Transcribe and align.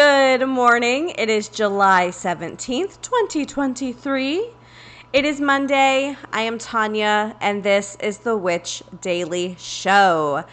Good 0.00 0.46
morning. 0.46 1.12
It 1.18 1.28
is 1.28 1.48
July 1.48 2.10
17th, 2.10 3.02
2023. 3.02 4.48
It 5.12 5.24
is 5.24 5.40
Monday. 5.40 6.16
I 6.32 6.42
am 6.42 6.56
Tonya, 6.56 7.34
and 7.40 7.64
this 7.64 7.96
is 7.98 8.18
the 8.18 8.36
Witch 8.36 8.84
Daily 9.00 9.56
Show. 9.58 10.44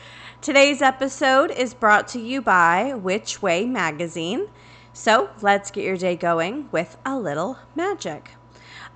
Today's 0.41 0.81
episode 0.81 1.52
is 1.52 1.76
brought 1.76 2.08
to 2.08 2.20
you 2.20 2.41
by 2.41 2.95
Witch 2.95 3.44
Way 3.44 3.67
Magazine. 3.67 4.48
So 4.94 5.30
let's 5.44 5.70
get 5.70 5.84
your 5.84 5.98
day 5.98 6.16
going 6.16 6.67
with 6.72 6.98
a 7.05 7.16
little 7.16 7.59
magic. 7.75 8.31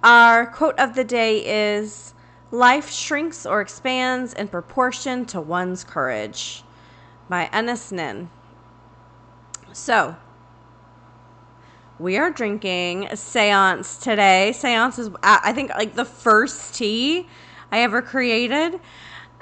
Our 0.01 0.47
quote 0.47 0.79
of 0.79 0.95
the 0.95 1.03
day 1.03 1.77
is 1.77 2.15
Life 2.49 2.89
shrinks 2.89 3.45
or 3.45 3.61
expands 3.61 4.33
in 4.33 4.47
proportion 4.47 5.25
to 5.25 5.39
one's 5.39 5.83
courage 5.83 6.63
by 7.29 7.51
Anais 7.53 7.91
Nin. 7.91 8.31
So, 9.71 10.15
we 11.99 12.17
are 12.17 12.31
drinking 12.31 13.09
Seance 13.13 13.97
today. 13.97 14.53
Seance 14.53 14.97
is, 14.99 15.09
I 15.21 15.51
think, 15.51 15.69
like 15.71 15.95
the 15.95 16.05
first 16.05 16.73
tea 16.73 17.27
I 17.71 17.81
ever 17.81 18.01
created. 18.01 18.79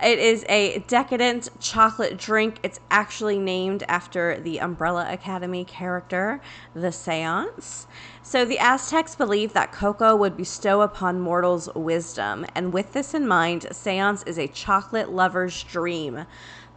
It 0.03 0.19
is 0.19 0.43
a 0.49 0.79
decadent 0.87 1.49
chocolate 1.59 2.17
drink. 2.17 2.59
It's 2.63 2.79
actually 2.89 3.37
named 3.37 3.83
after 3.87 4.39
the 4.39 4.59
Umbrella 4.59 5.07
Academy 5.11 5.65
character, 5.65 6.41
the 6.73 6.91
Seance. 6.91 7.87
So, 8.23 8.43
the 8.43 8.59
Aztecs 8.59 9.15
believed 9.15 9.53
that 9.53 9.71
cocoa 9.71 10.15
would 10.15 10.35
bestow 10.35 10.81
upon 10.81 11.21
mortals 11.21 11.69
wisdom, 11.75 12.45
and 12.55 12.73
with 12.73 12.93
this 12.93 13.13
in 13.13 13.27
mind, 13.27 13.67
Seance 13.71 14.23
is 14.23 14.37
a 14.37 14.47
chocolate 14.47 15.11
lover's 15.11 15.63
dream. 15.63 16.25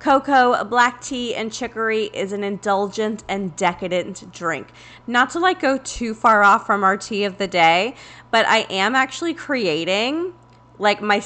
Cocoa, 0.01 0.65
black 0.65 1.03
tea, 1.03 1.35
and 1.35 1.53
chicory 1.53 2.05
is 2.15 2.33
an 2.33 2.43
indulgent 2.43 3.23
and 3.29 3.55
decadent 3.55 4.33
drink. 4.33 4.69
Not 5.07 5.29
to 5.31 5.39
like 5.39 5.61
go 5.61 5.77
too 5.77 6.15
far 6.15 6.43
off 6.43 6.65
from 6.65 6.83
our 6.83 6.97
tea 6.97 7.25
of 7.25 7.37
the 7.37 7.47
day, 7.47 7.95
but 8.31 8.47
I 8.47 8.61
am 8.71 8.95
actually 8.95 9.35
creating 9.35 10.33
like 10.81 11.03
my 11.03 11.23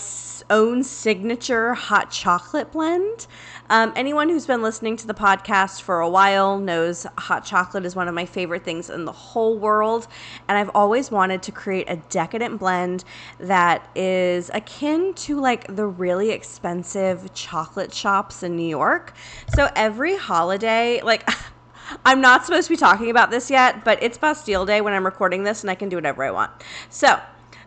own 0.50 0.82
signature 0.82 1.74
hot 1.74 2.10
chocolate 2.10 2.72
blend. 2.72 3.26
Um, 3.70 3.92
anyone 3.96 4.28
who's 4.28 4.46
been 4.46 4.62
listening 4.62 4.96
to 4.96 5.06
the 5.06 5.14
podcast 5.14 5.82
for 5.82 6.00
a 6.00 6.08
while 6.08 6.58
knows 6.58 7.06
hot 7.16 7.44
chocolate 7.44 7.86
is 7.86 7.94
one 7.94 8.08
of 8.08 8.14
my 8.14 8.26
favorite 8.26 8.64
things 8.64 8.90
in 8.90 9.04
the 9.04 9.12
whole 9.12 9.56
world. 9.56 10.08
And 10.48 10.58
I've 10.58 10.70
always 10.74 11.10
wanted 11.10 11.42
to 11.44 11.52
create 11.52 11.88
a 11.88 11.96
decadent 12.10 12.58
blend 12.58 13.04
that 13.38 13.88
is 13.94 14.50
akin 14.52 15.14
to 15.14 15.40
like 15.40 15.74
the 15.74 15.86
really 15.86 16.30
expensive 16.30 17.32
chocolate 17.32 17.94
shops 17.94 18.42
in 18.42 18.56
New 18.56 18.68
York. 18.68 19.14
So 19.54 19.70
every 19.76 20.16
holiday, 20.16 21.00
like, 21.00 21.28
I'm 22.04 22.20
not 22.20 22.44
supposed 22.44 22.66
to 22.66 22.72
be 22.72 22.76
talking 22.76 23.08
about 23.08 23.30
this 23.30 23.50
yet, 23.50 23.84
but 23.84 24.02
it's 24.02 24.18
Bastille 24.18 24.66
Day 24.66 24.80
when 24.80 24.94
I'm 24.94 25.04
recording 25.04 25.44
this, 25.44 25.62
and 25.62 25.70
I 25.70 25.74
can 25.74 25.88
do 25.88 25.96
whatever 25.96 26.24
I 26.24 26.30
want. 26.30 26.50
So, 26.88 27.20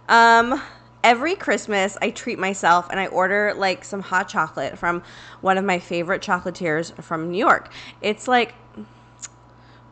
um, 0.09 0.61
every 1.07 1.35
Christmas 1.35 1.97
I 2.01 2.09
treat 2.09 2.37
myself 2.37 2.89
and 2.89 2.99
I 2.99 3.07
order 3.07 3.53
like 3.55 3.85
some 3.85 4.01
hot 4.01 4.27
chocolate 4.27 4.77
from 4.77 5.03
one 5.39 5.57
of 5.57 5.63
my 5.63 5.79
favorite 5.79 6.21
chocolatiers 6.21 6.93
from 7.01 7.31
New 7.31 7.37
York. 7.37 7.71
It's 8.01 8.27
like 8.27 8.53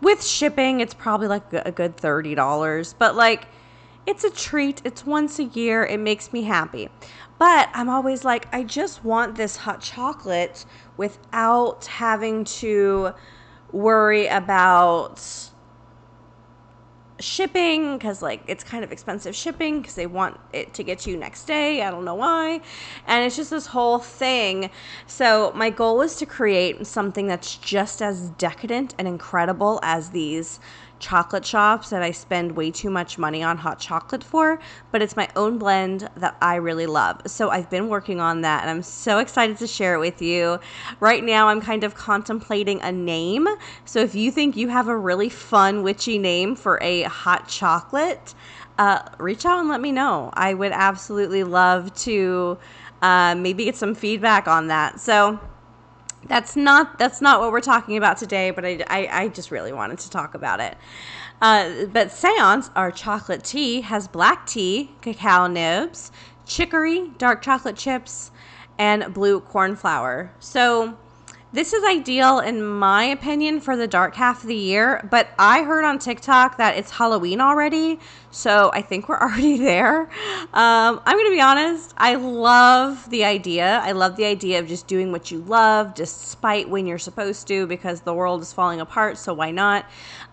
with 0.01 0.21
shipping, 0.21 0.81
it's 0.81 0.93
probably 0.93 1.29
like 1.29 1.45
a 1.53 1.71
good 1.71 1.95
$30, 1.95 2.95
but 2.99 3.15
like 3.15 3.47
it's 4.05 4.25
a 4.25 4.29
treat. 4.29 4.81
It's 4.83 5.05
once 5.05 5.39
a 5.39 5.45
year. 5.45 5.85
It 5.85 6.01
makes 6.01 6.33
me 6.33 6.43
happy. 6.43 6.89
But 7.39 7.69
I'm 7.73 7.87
always 7.87 8.25
like 8.25 8.53
I 8.53 8.63
just 8.63 9.05
want 9.05 9.35
this 9.35 9.55
hot 9.55 9.79
chocolate 9.79 10.65
without 10.97 11.85
having 11.85 12.43
to 12.59 13.13
worry 13.71 14.27
about 14.27 15.21
shipping 17.19 17.97
because 17.97 18.21
like 18.21 18.41
it's 18.47 18.63
kind 18.63 18.83
of 18.83 18.91
expensive 18.91 19.35
shipping 19.35 19.79
because 19.79 19.95
they 19.95 20.07
want 20.07 20.37
it 20.51 20.73
to 20.73 20.83
get 20.83 21.07
you 21.07 21.15
next 21.15 21.45
day 21.45 21.81
i 21.81 21.89
don't 21.89 22.03
know 22.05 22.15
why. 22.15 22.59
And 23.07 23.25
it's 23.25 23.35
just 23.35 23.49
this 23.49 23.67
whole 23.67 23.99
thing. 23.99 24.69
So 25.07 25.51
my 25.55 25.69
goal 25.69 26.01
is 26.01 26.15
to 26.17 26.25
create 26.25 26.85
something 26.85 27.27
that's 27.27 27.55
just 27.57 28.01
as 28.01 28.29
decadent 28.31 28.95
and 28.97 29.07
incredible 29.07 29.79
as 29.83 30.09
these 30.09 30.59
chocolate 31.00 31.45
shops 31.45 31.89
that 31.89 32.01
I 32.01 32.11
spend 32.11 32.56
way 32.56 32.72
too 32.72 32.89
much 32.89 33.17
money 33.17 33.44
on 33.44 33.57
hot 33.57 33.79
chocolate 33.79 34.23
for, 34.23 34.59
but 34.91 35.01
it's 35.01 35.16
my 35.16 35.29
own 35.35 35.57
blend 35.57 36.09
that 36.17 36.38
I 36.41 36.56
really 36.56 36.85
love. 36.85 37.22
So 37.28 37.50
I've 37.50 37.69
been 37.69 37.89
working 37.89 38.19
on 38.19 38.41
that 38.41 38.61
and 38.61 38.69
I'm 38.69 38.83
so 38.83 39.19
excited 39.19 39.57
to 39.57 39.67
share 39.67 39.95
it 39.95 40.00
with 40.00 40.22
you. 40.22 40.59
Right 41.00 41.23
now, 41.23 41.50
I'm 41.50 41.61
kind 41.61 41.84
of 41.84 41.95
contemplating 41.95 42.81
a 42.81 42.91
name. 42.91 43.47
So 43.85 44.00
if 44.00 44.16
you 44.16 44.31
think 44.31 44.55
you 44.55 44.69
have 44.69 44.88
a 44.88 44.97
really 44.97 45.29
fun, 45.29 45.84
witchy 45.84 46.17
name 46.17 46.55
for 46.55 46.79
a 46.81 47.03
hot 47.03 47.47
chocolate, 47.47 48.34
uh, 48.78 49.01
reach 49.17 49.45
out 49.45 49.59
and 49.59 49.69
let 49.69 49.81
me 49.81 49.91
know. 49.91 50.29
I 50.34 50.53
would 50.53 50.72
absolutely 50.72 51.44
love 51.44 51.94
to 52.03 52.57
uh, 53.01 53.35
maybe 53.35 53.66
get 53.66 53.75
some 53.75 53.95
feedback 53.95 54.47
on 54.47 54.67
that. 54.67 55.00
So, 55.00 55.39
that's 56.27 56.55
not 56.55 56.97
that's 56.97 57.21
not 57.21 57.39
what 57.39 57.51
we're 57.51 57.61
talking 57.61 57.97
about 57.97 58.17
today, 58.17 58.51
but 58.51 58.65
I, 58.65 58.83
I, 58.87 59.23
I 59.23 59.27
just 59.29 59.51
really 59.51 59.73
wanted 59.73 59.99
to 59.99 60.09
talk 60.09 60.33
about 60.33 60.59
it. 60.59 60.77
Uh, 61.41 61.85
but 61.85 62.11
Seance, 62.11 62.69
our 62.75 62.91
chocolate 62.91 63.43
tea, 63.43 63.81
has 63.81 64.07
black 64.07 64.47
tea, 64.47 64.91
cacao 65.01 65.47
nibs, 65.47 66.11
chicory, 66.45 67.09
dark 67.17 67.41
chocolate 67.41 67.75
chips, 67.75 68.31
and 68.77 69.13
blue 69.13 69.39
corn 69.39 69.75
flour. 69.75 70.31
So 70.39 70.97
this 71.55 71.71
is 71.71 71.83
ideal, 71.85 72.39
in 72.39 72.61
my 72.63 73.05
opinion, 73.05 73.61
for 73.61 73.77
the 73.77 73.87
dark 73.87 74.15
half 74.15 74.41
of 74.41 74.47
the 74.47 74.55
year. 74.55 75.07
But 75.09 75.29
I 75.39 75.63
heard 75.63 75.85
on 75.85 75.99
TikTok 75.99 76.57
that 76.57 76.77
it's 76.77 76.91
Halloween 76.91 77.39
already. 77.39 77.99
So 78.35 78.69
I 78.73 78.81
think 78.81 79.07
we're 79.07 79.18
already 79.22 79.57
there. 79.57 80.01
Um, 80.01 81.01
I'm 81.06 81.16
going 81.16 81.28
to 81.28 81.35
be 81.35 81.41
honest. 81.41 81.94
I 81.97 82.16
love 82.16 83.09
the 83.09 83.23
idea. 83.23 83.79
I 83.81 83.94
love 83.94 84.18
the 84.18 84.25
idea 84.25 84.59
of 84.59 84.68
just 84.68 84.88
doing 84.88 85.13
what 85.13 85.31
you 85.31 85.40
love 85.40 85.94
despite 85.94 86.68
when 86.68 86.85
you're 86.85 87.00
supposed 87.00 87.47
to 87.47 87.66
because 87.66 88.01
the 88.01 88.13
world 88.13 88.41
is 88.41 88.51
falling 88.51 88.81
apart. 88.81 89.18
So 89.18 89.34
why 89.34 89.51
not? 89.51 89.85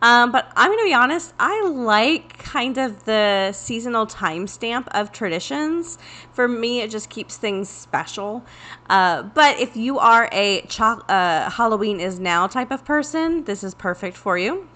Um, 0.02 0.32
but 0.32 0.50
I'm 0.56 0.68
going 0.68 0.80
to 0.80 0.84
be 0.84 0.94
honest. 0.94 1.32
I 1.38 1.62
like 1.68 2.38
kind 2.38 2.76
of 2.76 3.04
the 3.04 3.52
seasonal 3.52 4.06
timestamp 4.08 4.88
of 4.88 5.12
traditions. 5.12 5.96
For 6.32 6.48
me, 6.48 6.80
it 6.80 6.90
just 6.90 7.08
keeps 7.08 7.36
things 7.36 7.68
special. 7.68 8.44
Uh, 8.90 9.22
but 9.22 9.60
if 9.60 9.76
you 9.76 10.00
are 10.00 10.28
a 10.32 10.62
cho- 10.62 11.02
uh, 11.08 11.50
Halloween 11.50 12.00
is 12.00 12.18
now 12.18 12.48
type 12.48 12.72
of 12.72 12.84
person, 12.84 13.44
this 13.44 13.62
is 13.62 13.74
perfect 13.74 14.16
for 14.16 14.36
you. 14.36 14.66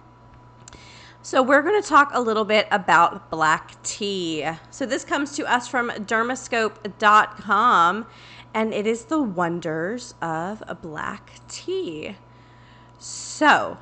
So, 1.27 1.43
we're 1.43 1.63
going 1.63 1.83
to 1.83 1.89
talk 1.89 2.13
a 2.15 2.21
little 2.21 2.45
bit 2.45 2.69
about 2.71 3.33
black 3.33 3.83
tea. 3.83 4.49
So, 4.71 4.87
this 4.87 5.05
comes 5.05 5.35
to 5.35 5.53
us 5.53 5.67
from 5.67 5.91
dermascope.com, 5.91 8.07
and 8.55 8.73
it 8.73 8.87
is 8.87 9.07
the 9.07 9.21
wonders 9.21 10.15
of 10.23 10.63
black 10.83 11.33
tea. 11.49 12.15
So, 13.01 13.79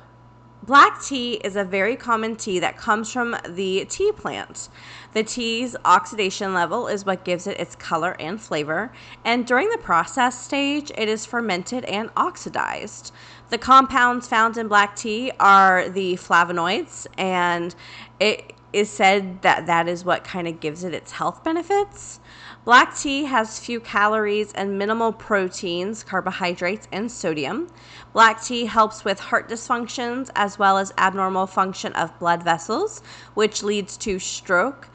Black 0.65 0.99
tea 1.03 1.33
is 1.43 1.55
a 1.55 1.63
very 1.63 1.95
common 1.95 2.35
tea 2.35 2.57
that 2.57 2.75
comes 2.75 3.13
from 3.13 3.37
the 3.47 3.85
tea 3.85 4.11
plant. 4.11 4.69
The 5.13 5.21
tea's 5.21 5.75
oxidation 5.85 6.55
level 6.55 6.87
is 6.87 7.05
what 7.05 7.23
gives 7.23 7.45
it 7.45 7.59
its 7.59 7.75
color 7.75 8.15
and 8.19 8.41
flavor, 8.41 8.91
and 9.23 9.45
during 9.45 9.69
the 9.69 9.77
process 9.77 10.43
stage, 10.43 10.91
it 10.97 11.07
is 11.07 11.23
fermented 11.23 11.85
and 11.85 12.09
oxidized. 12.17 13.13
The 13.49 13.57
compounds 13.59 14.27
found 14.27 14.57
in 14.57 14.67
black 14.67 14.95
tea 14.95 15.31
are 15.39 15.87
the 15.87 16.15
flavonoids, 16.15 17.05
and 17.17 17.75
it 18.19 18.53
is 18.73 18.89
said 18.89 19.41
that 19.43 19.67
that 19.67 19.87
is 19.87 20.03
what 20.03 20.23
kind 20.23 20.47
of 20.47 20.59
gives 20.59 20.83
it 20.83 20.93
its 20.93 21.11
health 21.11 21.43
benefits. 21.43 22.19
Black 22.65 22.97
tea 22.97 23.25
has 23.25 23.59
few 23.59 23.79
calories 23.79 24.51
and 24.53 24.79
minimal 24.79 25.13
proteins, 25.13 26.03
carbohydrates, 26.03 26.87
and 26.91 27.11
sodium. 27.11 27.67
Black 28.11 28.41
tea 28.41 28.65
helps 28.65 29.05
with 29.05 29.19
heart 29.19 29.47
dysfunctions 29.47 30.31
as 30.35 30.57
well 30.57 30.79
as 30.79 30.91
abnormal 30.97 31.45
function 31.45 31.93
of 31.93 32.17
blood 32.17 32.41
vessels, 32.41 33.03
which 33.35 33.61
leads 33.61 33.95
to 33.97 34.17
stroke. 34.17 34.89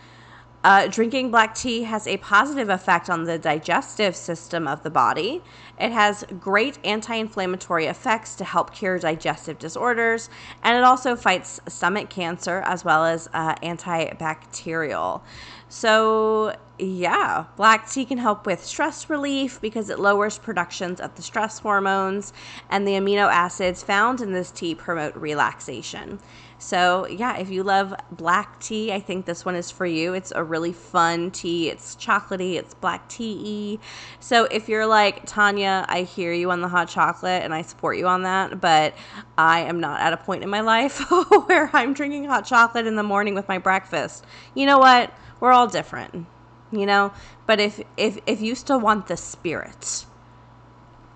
Uh, 0.62 0.86
drinking 0.88 1.30
black 1.30 1.54
tea 1.54 1.84
has 1.84 2.06
a 2.06 2.18
positive 2.18 2.68
effect 2.68 3.08
on 3.08 3.24
the 3.24 3.38
digestive 3.38 4.14
system 4.14 4.68
of 4.68 4.82
the 4.82 4.90
body. 4.90 5.42
It 5.78 5.90
has 5.90 6.22
great 6.38 6.78
anti 6.84 7.14
inflammatory 7.14 7.86
effects 7.86 8.34
to 8.36 8.44
help 8.44 8.74
cure 8.74 8.98
digestive 8.98 9.58
disorders, 9.58 10.28
and 10.62 10.76
it 10.76 10.84
also 10.84 11.16
fights 11.16 11.60
stomach 11.66 12.10
cancer 12.10 12.62
as 12.66 12.84
well 12.84 13.06
as 13.06 13.26
uh, 13.32 13.54
antibacterial. 13.56 15.22
So, 15.70 16.54
yeah, 16.78 17.44
black 17.56 17.88
tea 17.88 18.04
can 18.04 18.18
help 18.18 18.44
with 18.44 18.62
stress 18.62 19.08
relief 19.08 19.60
because 19.62 19.88
it 19.88 19.98
lowers 19.98 20.36
productions 20.36 21.00
of 21.00 21.14
the 21.14 21.22
stress 21.22 21.60
hormones, 21.60 22.34
and 22.68 22.86
the 22.86 22.92
amino 22.92 23.30
acids 23.30 23.82
found 23.82 24.20
in 24.20 24.32
this 24.32 24.50
tea 24.50 24.74
promote 24.74 25.16
relaxation. 25.16 26.18
So, 26.60 27.06
yeah, 27.08 27.38
if 27.38 27.48
you 27.48 27.62
love 27.62 27.94
black 28.12 28.60
tea, 28.60 28.92
I 28.92 29.00
think 29.00 29.24
this 29.24 29.46
one 29.46 29.54
is 29.54 29.70
for 29.70 29.86
you. 29.86 30.12
It's 30.12 30.30
a 30.30 30.44
really 30.44 30.74
fun 30.74 31.30
tea. 31.30 31.70
It's 31.70 31.96
chocolatey, 31.96 32.56
it's 32.56 32.74
black 32.74 33.08
tea 33.08 33.80
So, 34.20 34.44
if 34.44 34.68
you're 34.68 34.86
like, 34.86 35.26
Tonya, 35.26 35.86
I 35.88 36.02
hear 36.02 36.34
you 36.34 36.50
on 36.50 36.60
the 36.60 36.68
hot 36.68 36.88
chocolate 36.88 37.42
and 37.42 37.54
I 37.54 37.62
support 37.62 37.96
you 37.96 38.06
on 38.06 38.24
that, 38.24 38.60
but 38.60 38.94
I 39.38 39.60
am 39.60 39.80
not 39.80 40.00
at 40.00 40.12
a 40.12 40.18
point 40.18 40.42
in 40.44 40.50
my 40.50 40.60
life 40.60 41.00
where 41.46 41.70
I'm 41.72 41.94
drinking 41.94 42.26
hot 42.26 42.44
chocolate 42.44 42.86
in 42.86 42.96
the 42.96 43.02
morning 43.02 43.34
with 43.34 43.48
my 43.48 43.58
breakfast. 43.58 44.26
You 44.54 44.66
know 44.66 44.78
what? 44.78 45.12
We're 45.40 45.52
all 45.52 45.66
different, 45.66 46.26
you 46.70 46.84
know? 46.84 47.12
But 47.46 47.58
if 47.58 47.80
if 47.96 48.18
if 48.26 48.42
you 48.42 48.54
still 48.54 48.80
want 48.80 49.06
the 49.06 49.16
spirit 49.16 50.04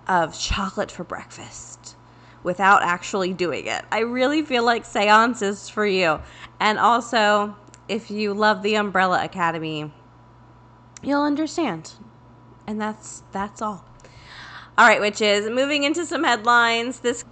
of 0.08 0.38
chocolate 0.38 0.90
for 0.90 1.04
breakfast, 1.04 1.96
without 2.44 2.82
actually 2.82 3.32
doing 3.32 3.66
it. 3.66 3.84
I 3.90 4.00
really 4.00 4.42
feel 4.42 4.64
like 4.64 4.84
seance 4.84 5.42
is 5.42 5.68
for 5.68 5.84
you. 5.84 6.20
And 6.60 6.78
also, 6.78 7.56
if 7.88 8.10
you 8.10 8.32
love 8.32 8.62
the 8.62 8.76
Umbrella 8.76 9.24
Academy, 9.24 9.92
you'll 11.02 11.22
understand. 11.22 11.92
And 12.66 12.80
that's 12.80 13.24
that's 13.32 13.60
all. 13.60 13.84
All 14.78 14.86
right, 14.86 15.00
witches, 15.00 15.48
moving 15.50 15.82
into 15.82 16.06
some 16.06 16.24
headlines. 16.24 17.00
This 17.00 17.24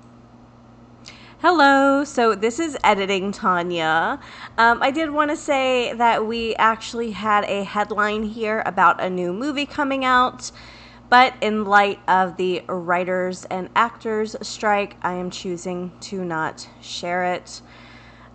Hello, 1.41 2.05
so 2.05 2.37
this 2.37 2.61
is 2.61 2.77
editing 2.85 3.33
Tonya. 3.33 4.21
Um, 4.59 4.81
I 4.81 4.93
did 4.93 5.11
want 5.11 5.33
to 5.33 5.37
say 5.37 5.93
that 5.95 6.25
we 6.25 6.55
actually 6.55 7.11
had 7.11 7.43
a 7.47 7.65
headline 7.65 8.23
here 8.23 8.63
about 8.65 9.03
a 9.03 9.11
new 9.11 9.33
movie 9.33 9.67
coming 9.67 10.05
out. 10.05 10.53
But 11.13 11.35
in 11.43 11.67
light 11.67 12.01
of 12.09 12.39
the 12.39 12.63
writers 12.71 13.45
and 13.51 13.69
actors 13.77 14.35
strike, 14.41 14.97
I 15.03 15.13
am 15.13 15.31
choosing 15.31 15.93
to 16.01 16.25
not 16.25 16.67
share 16.81 17.35
it. 17.35 17.61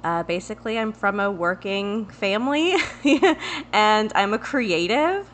Uh, 0.03 0.21
basically, 0.21 0.77
I'm 0.77 0.93
from 0.93 1.19
a 1.19 1.31
working 1.31 2.05
family 2.05 2.75
and 3.73 4.11
I'm 4.13 4.31
a 4.31 4.37
creative. 4.37 5.27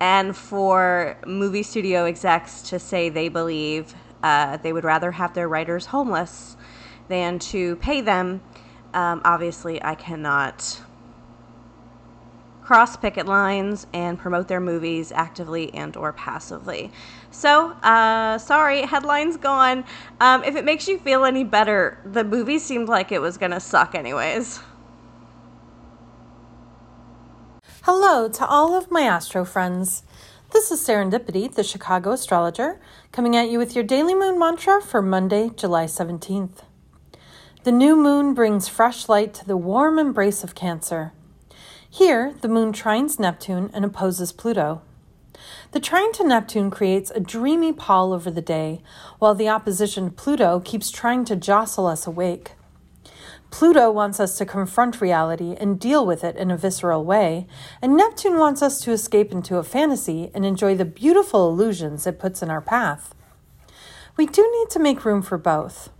And 0.00 0.34
for 0.34 1.18
movie 1.26 1.64
studio 1.64 2.06
execs 2.06 2.62
to 2.70 2.78
say 2.78 3.10
they 3.10 3.28
believe 3.28 3.94
uh, 4.22 4.56
they 4.56 4.72
would 4.72 4.84
rather 4.84 5.10
have 5.10 5.34
their 5.34 5.50
writers 5.50 5.84
homeless 5.84 6.56
than 7.08 7.40
to 7.40 7.76
pay 7.76 8.00
them, 8.00 8.40
um, 8.94 9.20
obviously, 9.22 9.84
I 9.84 9.96
cannot 9.96 10.80
cross 12.70 12.96
picket 12.96 13.26
lines 13.26 13.88
and 13.92 14.16
promote 14.16 14.46
their 14.46 14.60
movies 14.60 15.10
actively 15.10 15.74
and 15.74 15.96
or 15.96 16.12
passively. 16.12 16.88
So, 17.32 17.70
uh, 17.82 18.38
sorry, 18.38 18.82
headlines 18.82 19.36
gone. 19.36 19.84
Um, 20.20 20.44
if 20.44 20.54
it 20.54 20.64
makes 20.64 20.86
you 20.86 20.96
feel 20.96 21.24
any 21.24 21.42
better, 21.42 21.98
the 22.04 22.22
movie 22.22 22.60
seemed 22.60 22.88
like 22.88 23.10
it 23.10 23.20
was 23.20 23.36
gonna 23.38 23.58
suck 23.58 23.96
anyways. 23.96 24.60
Hello 27.82 28.28
to 28.28 28.46
all 28.46 28.78
of 28.78 28.88
my 28.88 29.02
astro 29.02 29.44
friends. 29.44 30.04
This 30.52 30.70
is 30.70 30.80
Serendipity, 30.80 31.52
the 31.52 31.64
Chicago 31.64 32.12
astrologer, 32.12 32.80
coming 33.10 33.34
at 33.34 33.50
you 33.50 33.58
with 33.58 33.74
your 33.74 33.82
daily 33.82 34.14
moon 34.14 34.38
mantra 34.38 34.80
for 34.80 35.02
Monday, 35.02 35.50
July 35.56 35.86
17th. 35.86 36.62
The 37.64 37.72
new 37.72 37.96
moon 37.96 38.32
brings 38.32 38.68
fresh 38.68 39.08
light 39.08 39.34
to 39.34 39.44
the 39.44 39.56
warm 39.56 39.98
embrace 39.98 40.44
of 40.44 40.54
Cancer. 40.54 41.14
Here, 41.92 42.34
the 42.40 42.48
moon 42.48 42.72
trines 42.72 43.18
Neptune 43.18 43.68
and 43.74 43.84
opposes 43.84 44.30
Pluto. 44.30 44.82
The 45.72 45.80
trine 45.80 46.12
to 46.12 46.24
Neptune 46.24 46.70
creates 46.70 47.10
a 47.10 47.18
dreamy 47.18 47.72
pall 47.72 48.12
over 48.12 48.30
the 48.30 48.40
day, 48.40 48.80
while 49.18 49.34
the 49.34 49.48
opposition 49.48 50.04
to 50.04 50.10
Pluto 50.12 50.60
keeps 50.60 50.92
trying 50.92 51.24
to 51.24 51.34
jostle 51.34 51.88
us 51.88 52.06
awake. 52.06 52.52
Pluto 53.50 53.90
wants 53.90 54.20
us 54.20 54.38
to 54.38 54.46
confront 54.46 55.00
reality 55.00 55.56
and 55.58 55.80
deal 55.80 56.06
with 56.06 56.22
it 56.22 56.36
in 56.36 56.52
a 56.52 56.56
visceral 56.56 57.04
way, 57.04 57.48
and 57.82 57.96
Neptune 57.96 58.38
wants 58.38 58.62
us 58.62 58.80
to 58.82 58.92
escape 58.92 59.32
into 59.32 59.56
a 59.56 59.64
fantasy 59.64 60.30
and 60.32 60.46
enjoy 60.46 60.76
the 60.76 60.84
beautiful 60.84 61.48
illusions 61.48 62.06
it 62.06 62.20
puts 62.20 62.40
in 62.40 62.50
our 62.50 62.60
path. 62.60 63.16
We 64.16 64.26
do 64.26 64.48
need 64.58 64.70
to 64.70 64.78
make 64.78 65.04
room 65.04 65.22
for 65.22 65.38
both. 65.38 65.90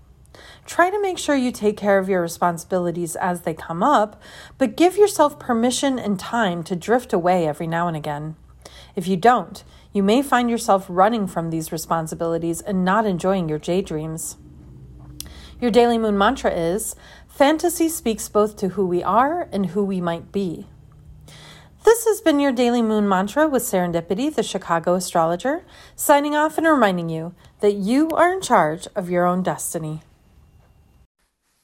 Try 0.71 0.89
to 0.89 1.03
make 1.03 1.19
sure 1.19 1.35
you 1.35 1.51
take 1.51 1.77
care 1.77 1.99
of 1.99 2.09
your 2.09 2.23
responsibilities 2.23 3.17
as 3.17 3.41
they 3.41 3.55
come 3.55 3.83
up, 3.83 4.23
but 4.57 4.77
give 4.77 4.97
yourself 4.97 5.37
permission 5.37 5.99
and 5.99 6.17
time 6.17 6.63
to 6.63 6.77
drift 6.77 7.13
away 7.13 7.49
every 7.49 7.67
now 7.67 7.89
and 7.89 7.97
again. 7.97 8.37
If 8.95 9.09
you 9.09 9.17
don't, 9.17 9.65
you 9.93 10.05
may 10.05 10.23
find 10.23 10.49
yourself 10.49 10.87
running 10.89 11.27
from 11.27 11.51
these 11.51 11.73
responsibilities 11.73 12.61
and 12.61 12.85
not 12.85 13.05
enjoying 13.05 13.49
your 13.49 13.59
daydreams. 13.59 14.37
Your 15.61 15.73
daily 15.73 15.99
moon 15.99 16.17
mantra 16.17 16.53
is 16.53 16.95
Fantasy 17.27 17.89
speaks 17.89 18.29
both 18.29 18.55
to 18.59 18.69
who 18.69 18.87
we 18.87 19.03
are 19.03 19.49
and 19.51 19.67
who 19.67 19.83
we 19.85 20.01
might 20.01 20.31
be. 20.31 20.69
This 21.83 22.05
has 22.05 22.21
been 22.21 22.39
your 22.39 22.53
daily 22.53 22.81
moon 22.81 23.09
mantra 23.09 23.49
with 23.49 23.65
Serendipity, 23.65 24.33
the 24.33 24.45
Chicago 24.45 24.95
astrologer, 24.95 25.65
signing 25.97 26.37
off 26.37 26.59
and 26.59 26.67
reminding 26.69 27.09
you 27.09 27.35
that 27.59 27.75
you 27.75 28.09
are 28.11 28.33
in 28.33 28.41
charge 28.41 28.87
of 28.95 29.11
your 29.11 29.27
own 29.27 29.43
destiny. 29.43 30.03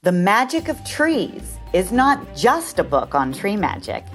The 0.03 0.11
Magic 0.13 0.69
of 0.69 0.85
Trees 0.85 1.57
is 1.73 1.91
not 1.91 2.33
just 2.33 2.79
a 2.79 2.83
book 2.83 3.13
on 3.13 3.33
tree 3.33 3.57
magic. 3.57 4.05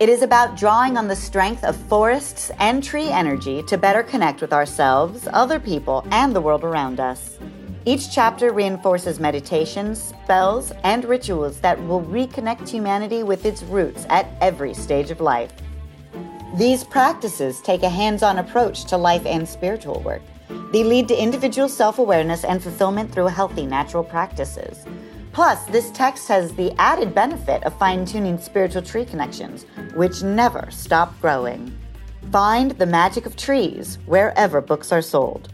It 0.00 0.08
is 0.08 0.22
about 0.22 0.56
drawing 0.56 0.96
on 0.96 1.06
the 1.06 1.14
strength 1.14 1.64
of 1.64 1.76
forests 1.76 2.50
and 2.60 2.82
tree 2.82 3.08
energy 3.08 3.62
to 3.64 3.76
better 3.76 4.02
connect 4.02 4.40
with 4.40 4.54
ourselves, 4.54 5.28
other 5.34 5.60
people, 5.60 6.06
and 6.12 6.34
the 6.34 6.40
world 6.40 6.64
around 6.64 6.98
us. 6.98 7.36
Each 7.84 8.10
chapter 8.10 8.52
reinforces 8.52 9.20
meditations, 9.20 10.00
spells, 10.00 10.72
and 10.82 11.04
rituals 11.04 11.60
that 11.60 11.84
will 11.86 12.00
reconnect 12.00 12.66
humanity 12.66 13.22
with 13.22 13.44
its 13.44 13.64
roots 13.64 14.06
at 14.08 14.28
every 14.40 14.72
stage 14.72 15.10
of 15.10 15.20
life. 15.20 15.52
These 16.54 16.84
practices 16.84 17.60
take 17.60 17.82
a 17.82 17.90
hands 17.90 18.22
on 18.22 18.38
approach 18.38 18.84
to 18.84 18.96
life 18.96 19.26
and 19.26 19.46
spiritual 19.46 20.00
work. 20.00 20.22
They 20.72 20.84
lead 20.84 21.08
to 21.08 21.22
individual 21.22 21.68
self 21.68 21.98
awareness 21.98 22.44
and 22.44 22.62
fulfillment 22.62 23.12
through 23.12 23.26
healthy 23.26 23.66
natural 23.66 24.04
practices. 24.04 24.86
Plus, 25.34 25.64
this 25.64 25.90
text 25.90 26.28
has 26.28 26.54
the 26.54 26.72
added 26.80 27.12
benefit 27.12 27.64
of 27.64 27.76
fine 27.76 28.06
tuning 28.06 28.38
spiritual 28.38 28.82
tree 28.82 29.04
connections, 29.04 29.66
which 29.96 30.22
never 30.22 30.70
stop 30.70 31.20
growing. 31.20 31.76
Find 32.30 32.70
the 32.70 32.86
magic 32.86 33.26
of 33.26 33.34
trees 33.34 33.98
wherever 34.06 34.60
books 34.60 34.92
are 34.92 35.02
sold. 35.02 35.48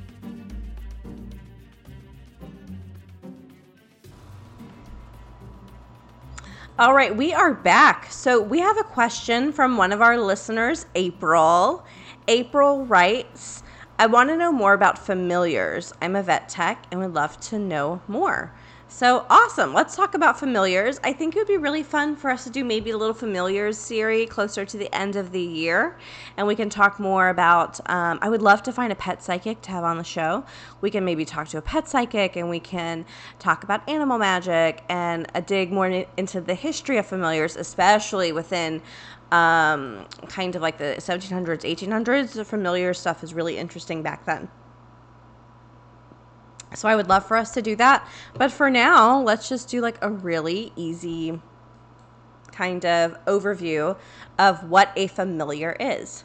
All 6.79 6.95
right, 6.95 7.17
we 7.17 7.33
are 7.33 7.55
back. 7.55 8.13
So, 8.13 8.39
we 8.39 8.59
have 8.61 8.77
a 8.77 8.85
question 8.85 9.51
from 9.51 9.79
one 9.79 9.93
of 9.93 10.03
our 10.03 10.21
listeners, 10.21 10.85
April. 10.95 11.87
April 12.29 12.85
writes, 12.85 13.63
I 13.99 14.09
want 14.09 14.29
to 14.29 14.37
know 14.37 14.53
more 14.53 14.75
about 14.75 14.99
familiars. 14.99 15.95
I'm 16.03 16.17
a 16.17 16.23
vet 16.23 16.51
tech 16.51 16.85
and 16.91 17.01
would 17.01 17.15
love 17.15 17.41
to 17.49 17.59
know 17.59 18.03
more. 18.09 18.55
So 18.93 19.25
awesome. 19.31 19.73
Let's 19.73 19.95
talk 19.95 20.15
about 20.15 20.37
familiars. 20.37 20.99
I 21.05 21.13
think 21.13 21.37
it 21.37 21.39
would 21.39 21.47
be 21.47 21.57
really 21.57 21.85
fun 21.85 22.17
for 22.17 22.29
us 22.29 22.43
to 22.43 22.51
do 22.51 22.65
maybe 22.65 22.91
a 22.91 22.99
little 22.99 23.15
familiars 23.15 23.79
series 23.79 24.29
closer 24.29 24.65
to 24.65 24.77
the 24.77 24.93
end 24.93 25.15
of 25.15 25.31
the 25.31 25.41
year. 25.41 25.97
And 26.37 26.45
we 26.49 26.57
can 26.57 26.69
talk 26.69 26.99
more 26.99 27.29
about. 27.29 27.79
Um, 27.89 28.19
I 28.21 28.29
would 28.29 28.43
love 28.43 28.65
to 28.65 28.73
find 28.73 28.91
a 28.91 28.97
pet 28.97 29.23
psychic 29.23 29.63
to 29.63 29.71
have 29.71 29.85
on 29.85 29.97
the 29.97 30.05
show. 30.05 30.45
We 30.81 30.91
can 30.91 31.05
maybe 31.05 31.25
talk 31.25 31.47
to 31.49 31.59
a 31.59 31.63
pet 31.63 31.89
psychic 31.89 32.35
and 32.35 32.51
we 32.51 32.59
can 32.59 33.07
talk 33.39 33.63
about 33.63 33.89
animal 33.89 34.19
magic 34.19 34.83
and 34.89 35.31
a 35.37 35.41
dig 35.41 35.71
more 35.71 35.87
into 35.87 36.41
the 36.41 36.55
history 36.55 36.99
of 36.99 37.07
familiars, 37.07 37.55
especially 37.55 38.33
within 38.33 38.83
um, 39.31 40.05
kind 40.29 40.57
of 40.57 40.63
like 40.63 40.79
the 40.79 40.97
1700s, 40.99 41.63
1800s. 41.63 42.33
The 42.33 42.45
familiar 42.45 42.93
stuff 42.93 43.23
is 43.23 43.35
really 43.35 43.57
interesting 43.57 44.03
back 44.03 44.27
then. 44.27 44.49
So 46.75 46.89
I 46.89 46.97
would 46.97 47.09
love 47.09 47.27
for 47.27 47.37
us 47.37 47.53
to 47.53 47.63
do 47.63 47.77
that. 47.77 48.07
But 48.35 48.53
for 48.53 48.71
now, 48.71 49.21
let's 49.21 49.49
just 49.49 49.69
do 49.69 49.81
like 49.81 49.99
a 50.03 50.11
really 50.11 50.73
easy 50.77 51.41
kind 52.53 52.85
of 52.85 53.23
overview 53.25 53.97
of 54.39 54.69
what 54.69 54.93
a 54.97 55.07
familiar 55.07 55.77
is. 55.81 56.25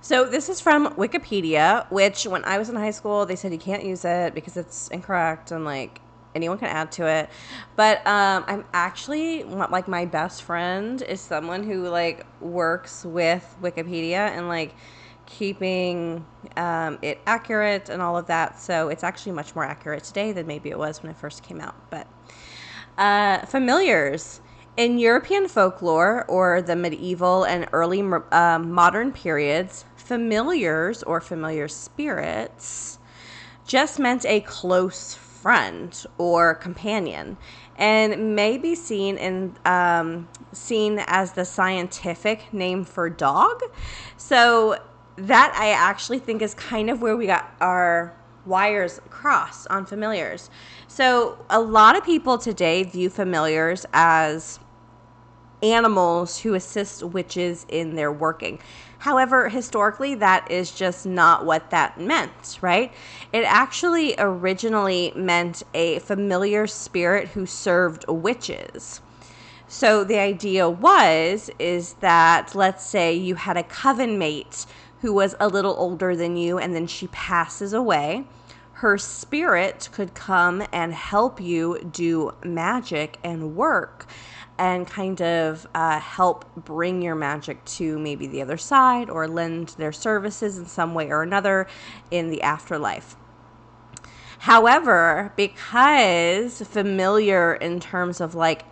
So 0.00 0.24
this 0.24 0.48
is 0.48 0.60
from 0.60 0.94
Wikipedia, 0.94 1.90
which 1.90 2.26
when 2.26 2.44
I 2.44 2.58
was 2.58 2.68
in 2.68 2.76
high 2.76 2.92
school, 2.92 3.26
they 3.26 3.36
said 3.36 3.52
you 3.52 3.58
can't 3.58 3.84
use 3.84 4.04
it 4.04 4.34
because 4.34 4.56
it's 4.56 4.88
incorrect 4.88 5.50
and 5.50 5.64
like 5.64 6.00
anyone 6.34 6.58
can 6.58 6.68
add 6.68 6.92
to 6.92 7.06
it. 7.06 7.28
But 7.74 8.06
um, 8.06 8.44
I'm 8.46 8.64
actually 8.72 9.42
like 9.42 9.88
my 9.88 10.04
best 10.04 10.42
friend 10.42 11.02
is 11.02 11.20
someone 11.20 11.64
who 11.64 11.88
like 11.88 12.24
works 12.40 13.04
with 13.04 13.56
Wikipedia 13.60 14.30
and 14.30 14.48
like 14.48 14.74
keeping 15.26 16.24
um, 16.56 16.98
it 17.02 17.20
accurate 17.26 17.88
and 17.88 18.00
all 18.00 18.16
of 18.16 18.26
that. 18.26 18.60
So 18.60 18.88
it's 18.88 19.04
actually 19.04 19.32
much 19.32 19.54
more 19.54 19.64
accurate 19.64 20.04
today 20.04 20.32
than 20.32 20.46
maybe 20.46 20.70
it 20.70 20.78
was 20.78 21.02
when 21.02 21.10
it 21.10 21.16
first 21.16 21.42
came 21.42 21.60
out. 21.60 21.74
But 21.90 22.06
uh, 22.98 23.44
familiars. 23.46 24.40
In 24.76 24.98
European 24.98 25.48
folklore 25.48 26.26
or 26.28 26.60
the 26.60 26.76
medieval 26.76 27.44
and 27.44 27.66
early 27.72 28.02
uh, 28.02 28.58
modern 28.58 29.10
periods, 29.10 29.86
familiars 29.96 31.02
or 31.02 31.20
familiar 31.20 31.66
spirits 31.66 32.98
just 33.66 33.98
meant 33.98 34.26
a 34.26 34.40
close 34.40 35.14
friend 35.14 36.04
or 36.18 36.54
companion 36.54 37.36
and 37.76 38.34
may 38.34 38.58
be 38.58 38.74
seen 38.74 39.16
in 39.16 39.56
um, 39.64 40.28
seen 40.52 41.02
as 41.06 41.32
the 41.32 41.44
scientific 41.44 42.52
name 42.52 42.84
for 42.84 43.08
dog. 43.08 43.62
So 44.16 44.78
that 45.16 45.54
I 45.58 45.70
actually 45.70 46.18
think 46.18 46.42
is 46.42 46.54
kind 46.54 46.90
of 46.90 47.00
where 47.00 47.16
we 47.16 47.26
got 47.26 47.54
our 47.60 48.14
wires 48.44 49.00
crossed 49.10 49.66
on 49.68 49.86
familiars. 49.86 50.50
So 50.88 51.38
a 51.50 51.60
lot 51.60 51.96
of 51.96 52.04
people 52.04 52.38
today 52.38 52.82
view 52.84 53.10
familiars 53.10 53.86
as 53.92 54.60
animals 55.62 56.40
who 56.40 56.54
assist 56.54 57.02
witches 57.02 57.66
in 57.68 57.96
their 57.96 58.12
working. 58.12 58.58
However, 58.98 59.48
historically, 59.48 60.14
that 60.16 60.50
is 60.50 60.70
just 60.70 61.06
not 61.06 61.44
what 61.44 61.70
that 61.70 62.00
meant, 62.00 62.58
right? 62.60 62.92
It 63.32 63.44
actually 63.44 64.14
originally 64.18 65.12
meant 65.16 65.62
a 65.74 65.98
familiar 66.00 66.66
spirit 66.66 67.28
who 67.28 67.46
served 67.46 68.04
witches. 68.08 69.00
So 69.68 70.04
the 70.04 70.18
idea 70.18 70.70
was 70.70 71.50
is 71.58 71.94
that 71.94 72.54
let's 72.54 72.86
say 72.86 73.14
you 73.14 73.34
had 73.34 73.56
a 73.56 73.64
coven 73.64 74.18
mate 74.18 74.64
who 75.06 75.12
was 75.12 75.36
a 75.38 75.46
little 75.46 75.76
older 75.78 76.16
than 76.16 76.36
you 76.36 76.58
and 76.58 76.74
then 76.74 76.84
she 76.84 77.06
passes 77.06 77.72
away 77.72 78.24
her 78.72 78.98
spirit 78.98 79.88
could 79.92 80.12
come 80.14 80.66
and 80.72 80.92
help 80.92 81.40
you 81.40 81.78
do 81.92 82.32
magic 82.42 83.16
and 83.22 83.54
work 83.54 84.06
and 84.58 84.84
kind 84.84 85.22
of 85.22 85.64
uh, 85.76 86.00
help 86.00 86.44
bring 86.56 87.02
your 87.02 87.14
magic 87.14 87.64
to 87.64 87.96
maybe 88.00 88.26
the 88.26 88.42
other 88.42 88.56
side 88.56 89.08
or 89.08 89.28
lend 89.28 89.68
their 89.78 89.92
services 89.92 90.58
in 90.58 90.66
some 90.66 90.92
way 90.92 91.08
or 91.08 91.22
another 91.22 91.68
in 92.10 92.28
the 92.28 92.42
afterlife. 92.42 93.14
However, 94.40 95.32
because 95.36 96.60
familiar 96.62 97.54
in 97.54 97.78
terms 97.78 98.20
of 98.20 98.34
like 98.34 98.64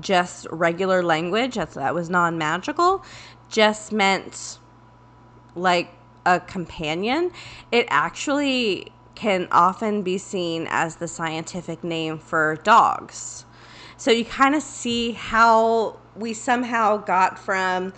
just 0.00 0.48
regular 0.50 1.00
language, 1.04 1.54
that, 1.54 1.94
was 1.94 2.10
non 2.10 2.38
magical, 2.38 3.04
just 3.48 3.92
meant 3.92 4.58
like 5.58 5.90
a 6.24 6.40
companion, 6.40 7.32
it 7.72 7.86
actually 7.90 8.92
can 9.14 9.48
often 9.50 10.02
be 10.02 10.16
seen 10.16 10.66
as 10.70 10.96
the 10.96 11.08
scientific 11.08 11.82
name 11.82 12.18
for 12.18 12.56
dogs. 12.62 13.44
So 13.96 14.10
you 14.12 14.24
kind 14.24 14.54
of 14.54 14.62
see 14.62 15.12
how 15.12 15.98
we 16.14 16.32
somehow 16.32 16.98
got 16.98 17.38
from 17.38 17.92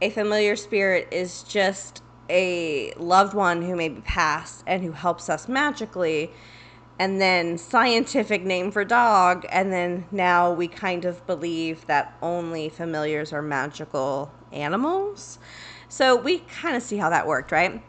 a 0.00 0.10
familiar 0.10 0.56
spirit 0.56 1.08
is 1.10 1.42
just 1.42 2.02
a 2.30 2.92
loved 2.94 3.34
one 3.34 3.62
who 3.62 3.76
may 3.76 3.90
be 3.90 4.00
passed 4.00 4.64
and 4.66 4.82
who 4.82 4.92
helps 4.92 5.28
us 5.28 5.48
magically 5.48 6.30
and 6.98 7.20
then 7.20 7.58
scientific 7.58 8.42
name 8.42 8.70
for 8.70 8.84
dog 8.84 9.44
and 9.50 9.72
then 9.72 10.06
now 10.10 10.52
we 10.52 10.68
kind 10.68 11.04
of 11.04 11.24
believe 11.26 11.86
that 11.86 12.16
only 12.22 12.68
familiars 12.68 13.32
are 13.32 13.42
magical 13.42 14.32
animals. 14.52 15.38
So 15.88 16.16
we 16.16 16.40
kind 16.40 16.76
of 16.76 16.82
see 16.82 16.96
how 16.96 17.10
that 17.10 17.26
worked 17.26 17.52
right? 17.52 17.82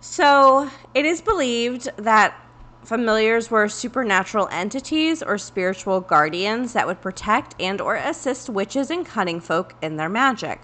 So 0.00 0.70
it 0.94 1.04
is 1.04 1.20
believed 1.20 1.88
that 1.96 2.38
familiars 2.84 3.50
were 3.50 3.68
supernatural 3.68 4.48
entities 4.52 5.22
or 5.22 5.38
spiritual 5.38 6.00
guardians 6.00 6.74
that 6.74 6.86
would 6.86 7.00
protect 7.00 7.54
and 7.58 7.80
or 7.80 7.96
assist 7.96 8.50
witches 8.50 8.90
and 8.90 9.06
cunning 9.06 9.40
folk 9.40 9.74
in 9.80 9.96
their 9.96 10.08
magic. 10.08 10.60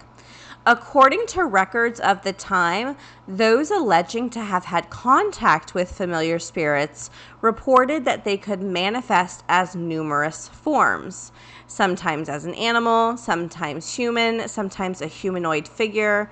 According 0.63 1.25
to 1.29 1.43
records 1.43 1.99
of 1.99 2.21
the 2.21 2.33
time, 2.33 2.95
those 3.27 3.71
alleging 3.71 4.29
to 4.29 4.41
have 4.41 4.65
had 4.65 4.91
contact 4.91 5.73
with 5.73 5.91
familiar 5.91 6.37
spirits 6.37 7.09
reported 7.41 8.05
that 8.05 8.25
they 8.25 8.37
could 8.37 8.61
manifest 8.61 9.43
as 9.49 9.75
numerous 9.75 10.47
forms, 10.47 11.31
sometimes 11.71 12.27
as 12.27 12.43
an 12.43 12.53
animal, 12.55 13.15
sometimes 13.15 13.95
human, 13.95 14.47
sometimes 14.47 15.01
a 15.01 15.07
humanoid 15.07 15.67
figure, 15.67 16.29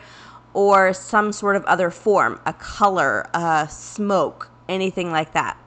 or 0.53 0.93
some 0.93 1.31
sort 1.31 1.55
of 1.55 1.63
other 1.65 1.89
form, 1.89 2.39
a 2.45 2.53
color, 2.53 3.25
a 3.33 3.67
smoke, 3.69 4.49
anything 4.67 5.11
like 5.11 5.31
that. 5.33 5.57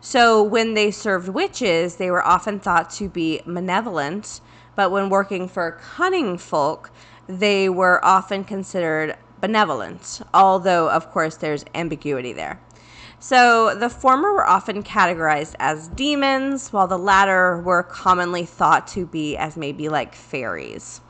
So 0.00 0.42
when 0.42 0.74
they 0.74 0.90
served 0.90 1.28
witches, 1.28 1.96
they 1.96 2.10
were 2.10 2.26
often 2.26 2.58
thought 2.58 2.90
to 2.92 3.08
be 3.08 3.40
malevolent, 3.46 4.40
but 4.74 4.90
when 4.90 5.08
working 5.08 5.46
for 5.48 5.78
cunning 5.80 6.36
folk, 6.36 6.90
they 7.28 7.68
were 7.68 8.04
often 8.04 8.42
considered 8.42 9.16
benevolent, 9.40 10.20
although, 10.34 10.90
of 10.90 11.10
course, 11.12 11.36
there's 11.36 11.64
ambiguity 11.74 12.32
there. 12.32 12.60
So 13.22 13.76
the 13.76 13.88
former 13.88 14.32
were 14.32 14.44
often 14.44 14.82
categorized 14.82 15.54
as 15.60 15.86
demons, 15.86 16.72
while 16.72 16.88
the 16.88 16.98
latter 16.98 17.56
were 17.60 17.84
commonly 17.84 18.44
thought 18.44 18.88
to 18.88 19.06
be 19.06 19.36
as 19.36 19.56
maybe 19.56 19.88
like 19.88 20.16
fairies. 20.16 21.00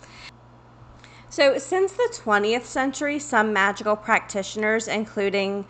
So, 1.30 1.56
since 1.56 1.92
the 1.92 2.14
20th 2.14 2.64
century, 2.64 3.18
some 3.18 3.54
magical 3.54 3.96
practitioners, 3.96 4.88
including 4.88 5.64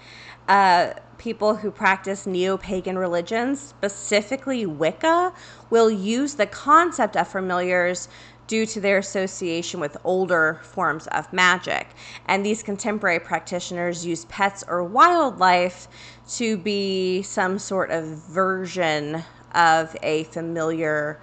uh, 0.48 0.94
people 1.16 1.54
who 1.54 1.70
practice 1.70 2.26
neo 2.26 2.56
pagan 2.56 2.98
religions, 2.98 3.60
specifically 3.60 4.66
Wicca, 4.66 5.32
will 5.70 5.92
use 5.92 6.34
the 6.34 6.46
concept 6.46 7.16
of 7.16 7.28
familiars 7.28 8.08
due 8.52 8.66
to 8.66 8.82
their 8.82 8.98
association 8.98 9.80
with 9.80 9.96
older 10.04 10.60
forms 10.62 11.06
of 11.06 11.32
magic. 11.32 11.86
And 12.26 12.44
these 12.44 12.62
contemporary 12.62 13.18
practitioners 13.18 14.04
use 14.04 14.26
pets 14.26 14.62
or 14.68 14.84
wildlife 14.84 15.88
to 16.32 16.58
be 16.58 17.22
some 17.22 17.58
sort 17.58 17.90
of 17.90 18.04
version 18.04 19.24
of 19.54 19.96
a 20.02 20.24
familiar 20.24 21.18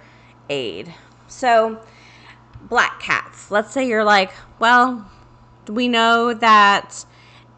aid. 0.48 0.92
So, 1.28 1.80
black 2.68 2.98
cats. 2.98 3.48
Let's 3.48 3.70
say 3.70 3.86
you're 3.86 4.02
like, 4.02 4.32
well, 4.58 5.08
we 5.68 5.86
know 5.86 6.34
that 6.34 7.04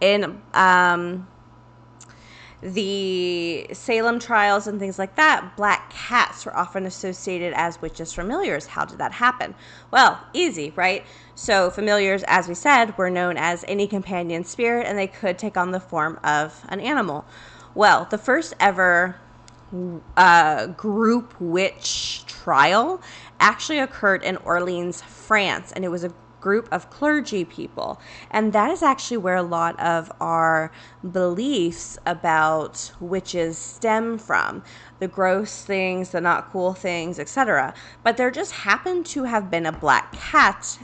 in 0.02 0.38
um, 0.52 1.26
the 2.62 3.66
Salem 3.72 4.20
trials 4.20 4.68
and 4.68 4.78
things 4.78 4.98
like 4.98 5.16
that, 5.16 5.56
black 5.56 5.90
cats 5.90 6.46
were 6.46 6.56
often 6.56 6.86
associated 6.86 7.52
as 7.54 7.82
witches' 7.82 8.12
familiars. 8.12 8.66
How 8.66 8.84
did 8.84 8.98
that 8.98 9.12
happen? 9.12 9.54
Well, 9.90 10.20
easy, 10.32 10.72
right? 10.76 11.04
So, 11.34 11.70
familiars, 11.70 12.22
as 12.28 12.46
we 12.46 12.54
said, 12.54 12.96
were 12.96 13.10
known 13.10 13.36
as 13.36 13.64
any 13.66 13.88
companion 13.88 14.44
spirit 14.44 14.86
and 14.86 14.96
they 14.96 15.08
could 15.08 15.38
take 15.38 15.56
on 15.56 15.72
the 15.72 15.80
form 15.80 16.20
of 16.22 16.64
an 16.68 16.78
animal. 16.78 17.24
Well, 17.74 18.06
the 18.10 18.18
first 18.18 18.54
ever 18.60 19.16
uh, 20.16 20.66
group 20.66 21.34
witch 21.40 22.24
trial 22.26 23.00
actually 23.40 23.78
occurred 23.78 24.22
in 24.22 24.36
Orleans, 24.38 25.02
France, 25.02 25.72
and 25.72 25.84
it 25.84 25.88
was 25.88 26.04
a 26.04 26.12
group 26.42 26.68
of 26.70 26.90
clergy 26.90 27.44
people. 27.46 27.98
And 28.30 28.52
that 28.52 28.70
is 28.70 28.82
actually 28.82 29.16
where 29.16 29.36
a 29.36 29.42
lot 29.42 29.80
of 29.80 30.12
our 30.20 30.70
beliefs 31.10 31.98
about 32.04 32.92
witches 33.00 33.56
stem 33.56 34.18
from 34.18 34.62
the 34.98 35.08
gross 35.08 35.64
things, 35.64 36.10
the 36.10 36.20
not 36.20 36.50
cool 36.52 36.74
things, 36.74 37.18
etc. 37.18 37.72
But 38.02 38.18
there 38.18 38.30
just 38.30 38.52
happened 38.52 39.06
to 39.06 39.24
have 39.24 39.50
been 39.50 39.64
a 39.64 39.72
black 39.72 40.12
cat 40.12 40.78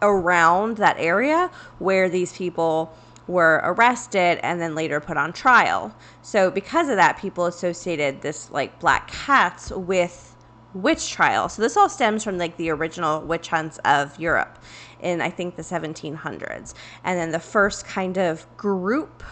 around 0.00 0.76
that 0.78 0.96
area 0.98 1.50
where 1.78 2.08
these 2.08 2.32
people 2.32 2.96
were 3.26 3.60
arrested 3.62 4.40
and 4.42 4.60
then 4.60 4.74
later 4.74 5.00
put 5.00 5.16
on 5.16 5.32
trial. 5.32 5.94
So 6.22 6.50
because 6.50 6.88
of 6.88 6.96
that, 6.96 7.18
people 7.18 7.44
associated 7.44 8.22
this 8.22 8.50
like 8.50 8.80
black 8.80 9.10
cats 9.10 9.70
with 9.70 10.27
witch 10.74 11.10
trial. 11.10 11.48
So 11.48 11.62
this 11.62 11.76
all 11.76 11.88
stems 11.88 12.24
from 12.24 12.38
like 12.38 12.56
the 12.56 12.70
original 12.70 13.20
witch 13.20 13.48
hunts 13.48 13.78
of 13.84 14.18
Europe 14.18 14.58
in 15.00 15.20
I 15.20 15.30
think 15.30 15.56
the 15.56 15.62
1700s. 15.62 16.74
And 17.04 17.18
then 17.18 17.30
the 17.30 17.38
first 17.38 17.86
kind 17.86 18.18
of 18.18 18.46
group 18.56 19.22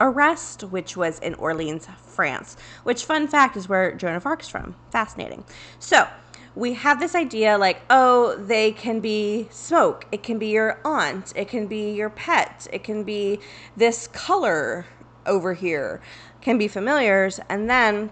arrest, 0.00 0.62
which 0.64 0.96
was 0.96 1.18
in 1.20 1.34
Orleans, 1.34 1.86
France, 2.06 2.56
which 2.82 3.04
fun 3.04 3.28
fact 3.28 3.56
is 3.56 3.68
where 3.68 3.94
Joan 3.94 4.14
of 4.14 4.26
Arc's 4.26 4.48
from. 4.48 4.74
Fascinating. 4.90 5.44
So, 5.78 6.06
we 6.54 6.74
have 6.74 7.00
this 7.00 7.14
idea 7.14 7.56
like, 7.56 7.80
oh, 7.88 8.36
they 8.36 8.72
can 8.72 9.00
be 9.00 9.48
smoke, 9.50 10.06
it 10.12 10.22
can 10.22 10.38
be 10.38 10.48
your 10.48 10.78
aunt, 10.84 11.32
it 11.34 11.48
can 11.48 11.66
be 11.66 11.92
your 11.92 12.10
pet, 12.10 12.66
it 12.70 12.84
can 12.84 13.04
be 13.04 13.40
this 13.76 14.06
color 14.08 14.84
over 15.24 15.54
here, 15.54 16.02
can 16.42 16.58
be 16.58 16.68
familiars. 16.68 17.40
And 17.48 17.70
then 17.70 18.10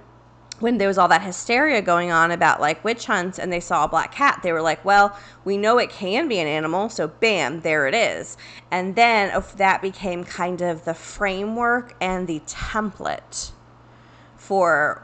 when 0.61 0.79
there 0.79 0.89
was 0.89 0.99
all 0.99 1.09
that 1.09 1.23
hysteria 1.23 1.83
going 1.83 2.11
on 2.13 2.31
about 2.31 2.61
like 2.61 2.85
witch 2.85 3.07
hunts 3.07 3.39
and 3.39 3.53
they 3.53 3.61
saw 3.61 3.85
a 3.85 3.89
black 3.89 4.13
cat, 4.13 4.41
they 4.43 4.53
were 4.53 4.63
like, 4.63 4.85
well, 4.85 5.17
we 5.45 5.57
know 5.57 5.79
it 5.79 5.91
can 5.91 6.29
be 6.29 6.39
an 6.39 6.47
animal, 6.47 6.89
so 6.89 7.09
bam, 7.09 7.61
there 7.61 7.87
it 7.87 7.95
is. 7.95 8.37
And 8.71 8.95
then 8.95 9.37
if 9.37 9.57
that 9.57 9.83
became 9.83 10.23
kind 10.23 10.61
of 10.61 10.85
the 10.85 10.95
framework 10.95 11.97
and 12.01 12.27
the 12.27 12.41
template 12.41 13.51
for 14.37 15.03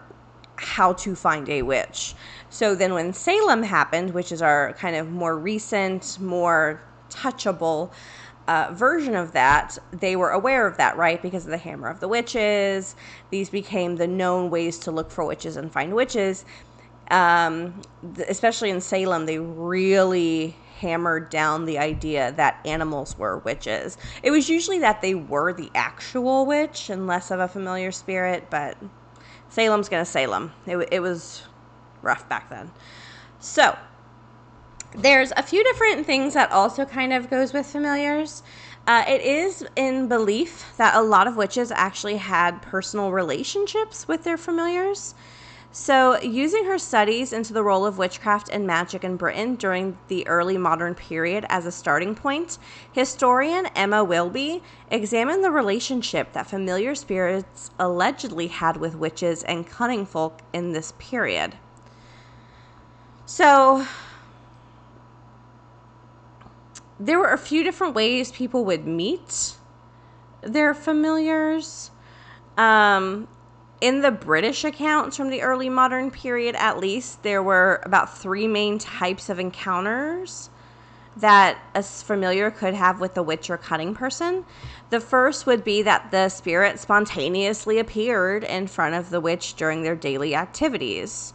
how 0.56 0.92
to 0.92 1.14
find 1.14 1.48
a 1.48 1.62
witch. 1.62 2.14
So 2.48 2.74
then 2.74 2.94
when 2.94 3.12
Salem 3.12 3.62
happened, 3.62 4.14
which 4.14 4.32
is 4.32 4.40
our 4.40 4.72
kind 4.74 4.96
of 4.96 5.10
more 5.10 5.36
recent, 5.36 6.18
more 6.20 6.80
touchable 7.10 7.92
uh, 8.48 8.70
version 8.72 9.14
of 9.14 9.32
that, 9.32 9.78
they 9.92 10.16
were 10.16 10.30
aware 10.30 10.66
of 10.66 10.76
that, 10.76 10.96
right? 10.96 11.20
Because 11.20 11.44
of 11.44 11.50
the 11.50 11.58
Hammer 11.58 11.88
of 11.88 12.00
the 12.00 12.08
Witches. 12.08 12.94
These 13.30 13.50
became 13.50 13.96
the 13.96 14.06
known 14.06 14.50
ways 14.50 14.78
to 14.80 14.90
look 14.90 15.10
for 15.10 15.24
witches 15.24 15.56
and 15.56 15.72
find 15.72 15.94
witches. 15.94 16.44
Um, 17.10 17.82
th- 18.14 18.28
especially 18.28 18.70
in 18.70 18.80
Salem, 18.80 19.26
they 19.26 19.38
really 19.38 20.56
hammered 20.78 21.30
down 21.30 21.64
the 21.64 21.78
idea 21.78 22.32
that 22.32 22.60
animals 22.64 23.16
were 23.18 23.38
witches. 23.38 23.96
It 24.22 24.30
was 24.30 24.48
usually 24.48 24.78
that 24.80 25.00
they 25.00 25.14
were 25.14 25.52
the 25.52 25.70
actual 25.74 26.46
witch 26.46 26.90
and 26.90 27.06
less 27.06 27.30
of 27.30 27.40
a 27.40 27.48
familiar 27.48 27.90
spirit, 27.92 28.48
but 28.50 28.76
Salem's 29.48 29.88
gonna 29.88 30.04
Salem. 30.04 30.52
It, 30.66 30.88
it 30.92 31.00
was 31.00 31.44
rough 32.02 32.28
back 32.28 32.50
then. 32.50 32.70
So, 33.40 33.76
there's 34.96 35.32
a 35.36 35.42
few 35.42 35.62
different 35.62 36.06
things 36.06 36.34
that 36.34 36.50
also 36.50 36.84
kind 36.84 37.12
of 37.12 37.28
goes 37.28 37.52
with 37.52 37.66
familiars. 37.66 38.42
Uh, 38.86 39.04
it 39.06 39.20
is 39.20 39.66
in 39.76 40.08
belief 40.08 40.72
that 40.76 40.94
a 40.94 41.02
lot 41.02 41.26
of 41.26 41.36
witches 41.36 41.70
actually 41.70 42.16
had 42.16 42.62
personal 42.62 43.10
relationships 43.12 44.08
with 44.08 44.24
their 44.24 44.36
familiars. 44.36 45.14
So, 45.72 46.18
using 46.22 46.64
her 46.64 46.78
studies 46.78 47.34
into 47.34 47.52
the 47.52 47.62
role 47.62 47.84
of 47.84 47.98
witchcraft 47.98 48.48
and 48.50 48.66
magic 48.66 49.04
in 49.04 49.16
Britain 49.16 49.56
during 49.56 49.98
the 50.08 50.26
early 50.26 50.56
modern 50.56 50.94
period 50.94 51.44
as 51.50 51.66
a 51.66 51.72
starting 51.72 52.14
point, 52.14 52.56
historian 52.92 53.66
Emma 53.74 54.02
Wilby 54.02 54.62
examined 54.90 55.44
the 55.44 55.50
relationship 55.50 56.32
that 56.32 56.46
familiar 56.46 56.94
spirits 56.94 57.72
allegedly 57.78 58.46
had 58.46 58.78
with 58.78 58.96
witches 58.96 59.42
and 59.42 59.68
cunning 59.68 60.06
folk 60.06 60.40
in 60.54 60.72
this 60.72 60.94
period. 60.98 61.58
So, 63.26 63.86
there 66.98 67.18
were 67.18 67.32
a 67.32 67.38
few 67.38 67.62
different 67.62 67.94
ways 67.94 68.32
people 68.32 68.64
would 68.64 68.86
meet 68.86 69.54
their 70.40 70.74
familiars. 70.74 71.90
Um, 72.56 73.28
in 73.80 74.00
the 74.00 74.10
British 74.10 74.64
accounts 74.64 75.16
from 75.16 75.28
the 75.28 75.42
early 75.42 75.68
modern 75.68 76.10
period, 76.10 76.54
at 76.54 76.78
least, 76.78 77.22
there 77.22 77.42
were 77.42 77.82
about 77.84 78.16
three 78.16 78.46
main 78.46 78.78
types 78.78 79.28
of 79.28 79.38
encounters 79.38 80.48
that 81.16 81.58
a 81.74 81.82
familiar 81.82 82.50
could 82.50 82.74
have 82.74 83.00
with 83.00 83.16
a 83.16 83.22
witch 83.22 83.48
or 83.48 83.56
cunning 83.56 83.94
person. 83.94 84.44
The 84.90 85.00
first 85.00 85.46
would 85.46 85.64
be 85.64 85.82
that 85.82 86.10
the 86.10 86.28
spirit 86.28 86.78
spontaneously 86.78 87.78
appeared 87.78 88.44
in 88.44 88.66
front 88.66 88.94
of 88.94 89.10
the 89.10 89.20
witch 89.20 89.54
during 89.54 89.82
their 89.82 89.96
daily 89.96 90.34
activities. 90.34 91.32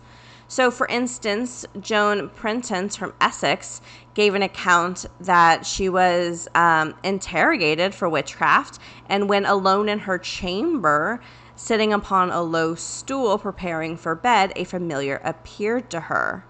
So, 0.48 0.70
for 0.70 0.88
instance, 0.88 1.66
Joan 1.80 2.30
Prentice 2.30 2.96
from 2.96 3.14
Essex 3.22 3.82
gave 4.14 4.36
an 4.36 4.42
account 4.42 5.06
that 5.20 5.66
she 5.66 5.90
was 5.90 6.48
um, 6.56 6.94
interrogated 7.04 7.96
for 7.96 8.10
witchcraft, 8.10 8.80
and 9.08 9.30
when 9.30 9.46
alone 9.46 9.90
in 9.90 10.00
her 10.00 10.18
chamber, 10.18 11.22
sitting 11.56 11.94
upon 11.94 12.30
a 12.32 12.42
low 12.42 12.76
stool 12.76 13.38
preparing 13.38 13.96
for 13.96 14.16
bed, 14.16 14.52
a 14.56 14.64
familiar 14.64 15.22
appeared 15.24 15.90
to 15.92 16.02
her. 16.02 16.46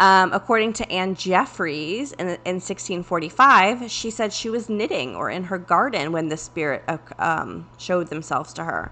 Um, 0.00 0.32
according 0.32 0.72
to 0.74 0.90
Anne 0.90 1.14
Jeffreys 1.14 2.12
in, 2.12 2.26
in 2.26 2.56
1645, 2.56 3.90
she 3.90 4.10
said 4.10 4.32
she 4.32 4.50
was 4.50 4.68
knitting 4.68 5.14
or 5.14 5.30
in 5.30 5.44
her 5.44 5.58
garden 5.58 6.10
when 6.10 6.28
the 6.28 6.36
spirit 6.36 6.82
uh, 6.88 6.98
um, 7.18 7.68
showed 7.78 8.08
themselves 8.08 8.52
to 8.54 8.64
her. 8.64 8.90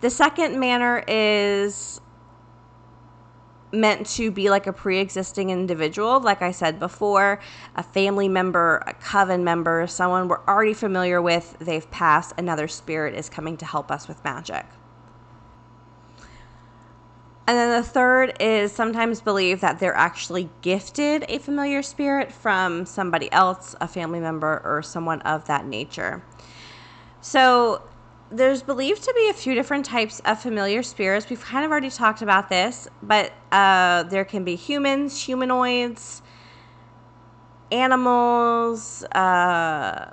The 0.00 0.10
second 0.10 0.58
manner 0.58 1.04
is 1.08 2.00
meant 3.72 4.06
to 4.06 4.30
be 4.30 4.50
like 4.50 4.66
a 4.66 4.72
pre-existing 4.72 5.50
individual. 5.50 6.20
Like 6.20 6.42
i 6.42 6.50
said 6.50 6.78
before 6.78 7.40
a 7.76 7.82
family 7.82 8.28
member 8.28 8.82
a 8.86 8.94
coven 8.94 9.44
member 9.44 9.86
someone 9.86 10.28
we're 10.28 10.44
already 10.46 10.74
familiar 10.74 11.22
with 11.22 11.56
they've 11.60 11.90
passed 11.90 12.34
another 12.38 12.68
spirit 12.68 13.14
is 13.14 13.28
coming 13.28 13.56
to 13.58 13.64
help 13.64 13.90
us 13.90 14.08
with 14.08 14.22
magic. 14.24 14.66
And 17.46 17.58
then 17.58 17.82
the 17.82 17.86
third 17.86 18.36
is 18.38 18.70
sometimes 18.70 19.20
believe 19.20 19.60
that 19.60 19.80
they're 19.80 19.96
actually 19.96 20.48
gifted 20.62 21.24
a 21.28 21.38
familiar 21.38 21.82
spirit 21.82 22.30
from 22.30 22.86
somebody 22.86 23.30
else 23.32 23.74
a 23.80 23.88
family 23.88 24.20
member 24.20 24.62
or 24.64 24.82
someone 24.82 25.20
of 25.22 25.46
that 25.46 25.66
nature. 25.66 26.22
So 27.20 27.82
there's 28.30 28.62
believed 28.62 29.02
to 29.02 29.12
be 29.14 29.28
a 29.28 29.32
few 29.32 29.54
different 29.54 29.84
types 29.84 30.20
of 30.20 30.40
familiar 30.40 30.82
spirits. 30.82 31.28
We've 31.28 31.40
kind 31.40 31.64
of 31.64 31.70
already 31.70 31.90
talked 31.90 32.22
about 32.22 32.48
this, 32.48 32.88
but 33.02 33.32
uh, 33.50 34.04
there 34.04 34.24
can 34.24 34.44
be 34.44 34.54
humans, 34.54 35.24
humanoids, 35.24 36.22
animals. 37.72 39.02
Uh, 39.04 40.12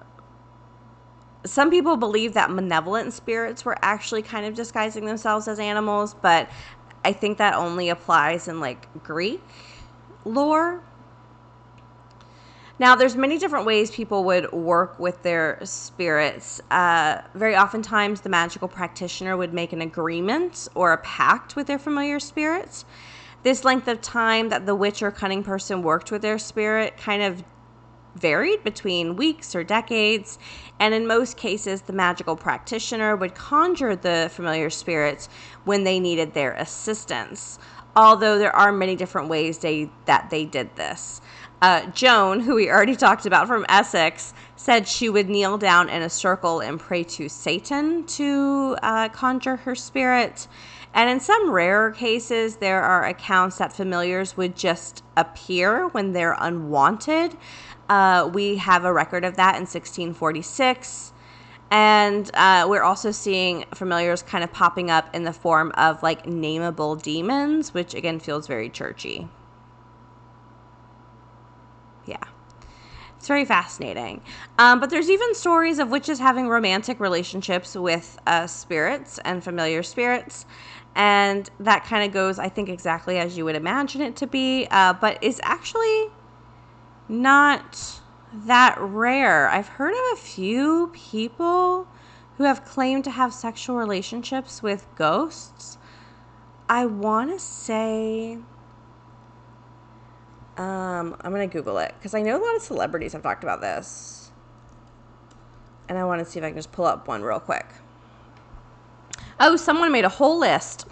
some 1.45 1.69
people 1.69 1.95
believe 1.95 2.33
that 2.33 2.49
malevolent 2.51 3.13
spirits 3.13 3.63
were 3.63 3.77
actually 3.81 4.23
kind 4.23 4.45
of 4.45 4.55
disguising 4.55 5.05
themselves 5.05 5.47
as 5.47 5.59
animals, 5.59 6.15
but 6.15 6.49
I 7.05 7.13
think 7.13 7.37
that 7.37 7.53
only 7.53 7.89
applies 7.89 8.47
in 8.47 8.59
like 8.59 8.87
Greek 9.03 9.41
lore. 10.25 10.81
Now, 12.79 12.95
there's 12.95 13.15
many 13.15 13.39
different 13.39 13.65
ways 13.65 13.89
people 13.89 14.23
would 14.25 14.51
work 14.51 14.99
with 14.99 15.23
their 15.23 15.57
spirits. 15.63 16.61
Uh, 16.69 17.21
very 17.33 17.55
oftentimes, 17.55 18.21
the 18.21 18.29
magical 18.29 18.67
practitioner 18.67 19.35
would 19.35 19.51
make 19.51 19.73
an 19.73 19.81
agreement 19.81 20.67
or 20.75 20.93
a 20.93 20.97
pact 20.99 21.55
with 21.55 21.65
their 21.65 21.79
familiar 21.79 22.19
spirits. 22.19 22.85
This 23.41 23.63
length 23.63 23.87
of 23.87 24.01
time 24.01 24.49
that 24.49 24.67
the 24.67 24.75
witch 24.75 25.01
or 25.01 25.09
cunning 25.09 25.43
person 25.43 25.81
worked 25.81 26.11
with 26.11 26.21
their 26.21 26.37
spirit 26.37 26.97
kind 26.97 27.23
of 27.23 27.43
varied 28.15 28.63
between 28.63 29.15
weeks 29.15 29.55
or 29.55 29.63
decades, 29.63 30.37
and 30.79 30.93
in 30.93 31.07
most 31.07 31.37
cases, 31.37 31.81
the 31.83 31.93
magical 31.93 32.35
practitioner 32.35 33.15
would 33.15 33.33
conjure 33.35 33.95
the 33.95 34.29
familiar 34.31 34.69
spirits 34.69 35.29
when 35.65 35.83
they 35.83 35.99
needed 35.99 36.33
their 36.33 36.53
assistance. 36.53 37.59
Although 37.97 38.37
there 38.37 38.55
are 38.55 38.71
many 38.71 38.95
different 38.95 39.27
ways 39.27 39.57
they, 39.57 39.89
that 40.05 40.29
they 40.29 40.45
did 40.45 40.75
this. 40.75 41.19
Uh, 41.63 41.87
Joan, 41.87 42.41
who 42.41 42.53
we 42.53 42.69
already 42.69 42.95
talked 43.07 43.25
about 43.25 43.47
from 43.47 43.65
Essex, 43.67 44.35
said 44.55 44.87
she 44.87 45.09
would 45.09 45.27
kneel 45.27 45.57
down 45.57 45.89
in 45.89 46.03
a 46.03 46.09
circle 46.09 46.59
and 46.59 46.79
pray 46.79 47.03
to 47.03 47.27
Satan 47.27 48.05
to 48.05 48.77
uh, 48.83 49.09
conjure 49.09 49.55
her 49.55 49.73
spirit. 49.73 50.47
And 50.93 51.09
in 51.09 51.19
some 51.19 51.49
rarer 51.49 51.89
cases, 51.89 52.57
there 52.57 52.83
are 52.83 53.03
accounts 53.03 53.57
that 53.57 53.73
familiars 53.73 54.37
would 54.37 54.55
just 54.55 55.03
appear 55.15 55.87
when 55.87 56.13
they're 56.13 56.37
unwanted. 56.39 57.35
Uh, 57.89 58.29
we 58.31 58.57
have 58.57 58.85
a 58.85 58.93
record 58.93 59.25
of 59.25 59.37
that 59.37 59.55
in 59.55 59.61
1646. 59.61 61.13
And 61.69 62.29
uh, 62.33 62.65
we're 62.69 62.83
also 62.83 63.11
seeing 63.11 63.65
familiars 63.73 64.21
kind 64.21 64.43
of 64.43 64.53
popping 64.53 64.89
up 64.89 65.13
in 65.13 65.23
the 65.23 65.33
form 65.33 65.71
of 65.75 66.01
like 66.01 66.25
nameable 66.25 67.01
demons, 67.01 67.73
which 67.73 67.93
again 67.93 68.19
feels 68.19 68.47
very 68.47 68.69
churchy. 68.69 69.27
Yeah. 72.05 72.17
It's 73.17 73.27
very 73.27 73.45
fascinating. 73.45 74.21
Um, 74.57 74.79
but 74.79 74.89
there's 74.89 75.09
even 75.09 75.33
stories 75.33 75.79
of 75.79 75.89
witches 75.89 76.19
having 76.19 76.47
romantic 76.47 76.99
relationships 76.99 77.75
with 77.75 78.17
uh, 78.27 78.47
spirits 78.47 79.19
and 79.25 79.43
familiar 79.43 79.83
spirits. 79.83 80.45
And 80.95 81.49
that 81.59 81.83
kind 81.83 82.05
of 82.05 82.13
goes, 82.13 82.39
I 82.39 82.49
think, 82.49 82.69
exactly 82.69 83.17
as 83.17 83.37
you 83.37 83.43
would 83.45 83.55
imagine 83.55 84.01
it 84.01 84.15
to 84.17 84.27
be, 84.27 84.67
uh, 84.71 84.93
but 84.93 85.21
is 85.23 85.41
actually 85.43 86.07
not 87.09 87.99
that 88.33 88.77
rare. 88.79 89.49
I've 89.49 89.67
heard 89.67 89.93
of 89.93 90.17
a 90.17 90.21
few 90.21 90.91
people 90.93 91.87
who 92.37 92.43
have 92.43 92.65
claimed 92.65 93.03
to 93.05 93.11
have 93.11 93.33
sexual 93.33 93.75
relationships 93.75 94.61
with 94.61 94.87
ghosts. 94.95 95.77
I 96.69 96.85
want 96.85 97.31
to 97.31 97.39
say 97.39 98.37
um, 100.57 101.15
I'm 101.21 101.31
gonna 101.31 101.47
Google 101.47 101.77
it 101.77 101.93
because 101.97 102.15
I 102.15 102.21
know 102.21 102.35
a 102.35 102.43
lot 102.43 102.55
of 102.55 102.63
celebrities 102.63 103.13
have 103.13 103.21
talked 103.21 103.43
about 103.43 103.61
this, 103.61 104.31
and 105.87 105.97
I 105.97 106.03
want 106.03 106.19
to 106.19 106.25
see 106.25 106.39
if 106.39 106.45
I 106.45 106.49
can 106.49 106.57
just 106.57 106.71
pull 106.71 106.85
up 106.85 107.07
one 107.07 107.21
real 107.21 107.39
quick. 107.39 107.67
Oh, 109.39 109.55
someone 109.55 109.91
made 109.91 110.03
a 110.03 110.09
whole 110.09 110.39
list. 110.39 110.87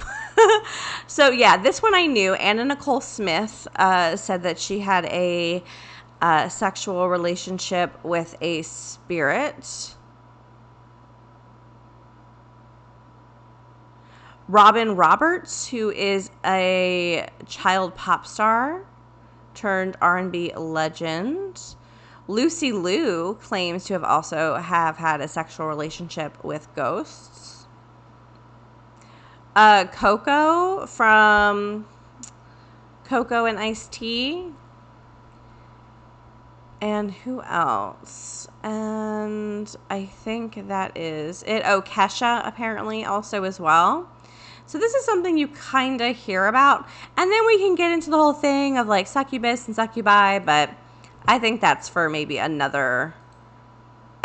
so 1.07 1.29
yeah, 1.29 1.57
this 1.57 1.81
one 1.81 1.95
I 1.95 2.05
knew. 2.05 2.35
Anna 2.35 2.63
Nicole 2.63 3.01
Smith 3.01 3.67
uh, 3.75 4.15
said 4.15 4.43
that 4.43 4.59
she 4.59 4.79
had 4.79 5.05
a 5.05 5.63
uh, 6.21 6.49
sexual 6.49 7.09
relationship 7.09 8.03
with 8.03 8.35
a 8.41 8.61
spirit. 8.61 9.95
Robin 14.47 14.95
Roberts, 14.95 15.67
who 15.67 15.89
is 15.89 16.29
a 16.45 17.27
child 17.47 17.95
pop 17.95 18.27
star 18.27 18.85
turned 19.55 19.97
R&B 20.01 20.53
legend. 20.55 21.75
Lucy 22.27 22.71
Liu 22.71 23.37
claims 23.41 23.85
to 23.85 23.93
have 23.93 24.03
also 24.03 24.55
have 24.55 24.97
had 24.97 25.21
a 25.21 25.27
sexual 25.27 25.67
relationship 25.67 26.43
with 26.43 26.67
ghosts. 26.75 27.67
Uh, 29.55 29.85
Coco 29.85 30.85
from 30.85 31.87
Coco 33.05 33.45
and 33.45 33.57
Ice-T. 33.57 34.51
And 36.81 37.11
who 37.11 37.41
else? 37.43 38.47
And 38.63 39.73
I 39.89 40.05
think 40.05 40.67
that 40.67 40.97
is 40.97 41.43
it. 41.43 41.63
Oh, 41.65 41.81
Kesha 41.81 42.45
apparently 42.45 43.05
also 43.05 43.43
as 43.43 43.59
well. 43.59 44.09
So 44.67 44.77
this 44.79 44.93
is 44.93 45.05
something 45.05 45.37
you 45.37 45.47
kind 45.47 46.01
of 46.01 46.15
hear 46.15 46.47
about. 46.47 46.87
And 47.17 47.31
then 47.31 47.45
we 47.45 47.57
can 47.57 47.75
get 47.75 47.91
into 47.91 48.09
the 48.09 48.17
whole 48.17 48.33
thing 48.33 48.77
of 48.77 48.87
like 48.87 49.07
succubus 49.07 49.67
and 49.67 49.75
succubi, 49.75 50.39
but 50.39 50.71
I 51.27 51.39
think 51.39 51.61
that's 51.61 51.87
for 51.87 52.09
maybe 52.09 52.37
another 52.37 53.13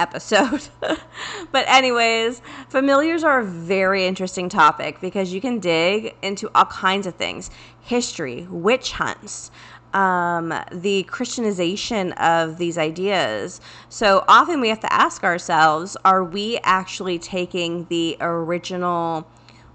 episode. 0.00 0.68
but, 1.52 1.68
anyways, 1.68 2.40
familiars 2.68 3.22
are 3.22 3.40
a 3.40 3.44
very 3.44 4.06
interesting 4.06 4.48
topic 4.48 5.00
because 5.00 5.32
you 5.32 5.40
can 5.40 5.60
dig 5.60 6.16
into 6.22 6.50
all 6.54 6.64
kinds 6.64 7.06
of 7.06 7.14
things 7.14 7.50
history, 7.82 8.46
witch 8.50 8.92
hunts. 8.92 9.50
Um, 9.92 10.54
the 10.70 11.02
Christianization 11.04 12.12
of 12.12 12.58
these 12.58 12.78
ideas. 12.78 13.60
So 13.88 14.24
often 14.28 14.60
we 14.60 14.68
have 14.68 14.78
to 14.80 14.92
ask 14.92 15.24
ourselves 15.24 15.96
are 16.04 16.22
we 16.22 16.60
actually 16.62 17.18
taking 17.18 17.86
the 17.86 18.16
original 18.20 19.26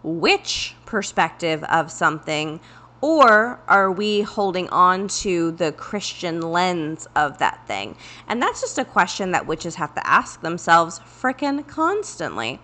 witch 0.04 0.74
perspective 0.86 1.66
of 1.66 1.92
something 1.92 2.62
or 3.02 3.60
are 3.68 3.92
we 3.92 4.22
holding 4.22 4.68
on 4.70 5.08
to 5.08 5.52
the 5.52 5.72
Christian 5.74 6.42
lens 6.42 7.08
of 7.16 7.38
that 7.38 7.68
thing? 7.68 7.96
And 8.28 8.42
that's 8.42 8.62
just 8.62 8.80
a 8.80 8.86
question 8.86 9.32
that 9.32 9.46
witches 9.46 9.76
have 9.76 9.94
to 9.96 10.08
ask 10.08 10.42
themselves 10.42 11.00
frickin' 11.00 11.68
constantly. 11.68 12.60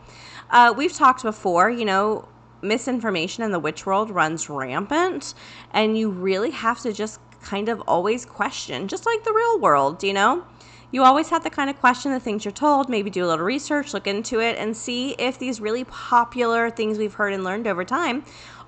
Uh, 0.49 0.73
we've 0.75 0.93
talked 0.93 1.21
before, 1.21 1.69
you 1.69 1.85
know, 1.85 2.27
misinformation 2.61 3.43
in 3.43 3.51
the 3.51 3.59
witch 3.59 3.85
world 3.85 4.09
runs 4.09 4.49
rampant, 4.49 5.33
and 5.71 5.97
you 5.97 6.09
really 6.09 6.51
have 6.51 6.79
to 6.79 6.91
just 6.93 7.19
kind 7.41 7.69
of 7.69 7.81
always 7.87 8.25
question, 8.25 8.87
just 8.87 9.05
like 9.05 9.23
the 9.23 9.33
real 9.33 9.59
world, 9.59 10.03
you 10.03 10.13
know? 10.13 10.45
You 10.91 11.03
always 11.03 11.29
have 11.29 11.43
to 11.43 11.49
kind 11.49 11.69
of 11.69 11.79
question 11.79 12.11
the 12.11 12.19
things 12.19 12.43
you're 12.43 12.51
told, 12.51 12.89
maybe 12.89 13.09
do 13.09 13.25
a 13.25 13.27
little 13.27 13.45
research, 13.45 13.93
look 13.93 14.07
into 14.07 14.41
it, 14.41 14.57
and 14.57 14.75
see 14.75 15.11
if 15.11 15.39
these 15.39 15.61
really 15.61 15.85
popular 15.85 16.69
things 16.69 16.97
we've 16.97 17.13
heard 17.13 17.33
and 17.33 17.43
learned 17.43 17.65
over 17.65 17.85
time 17.85 18.25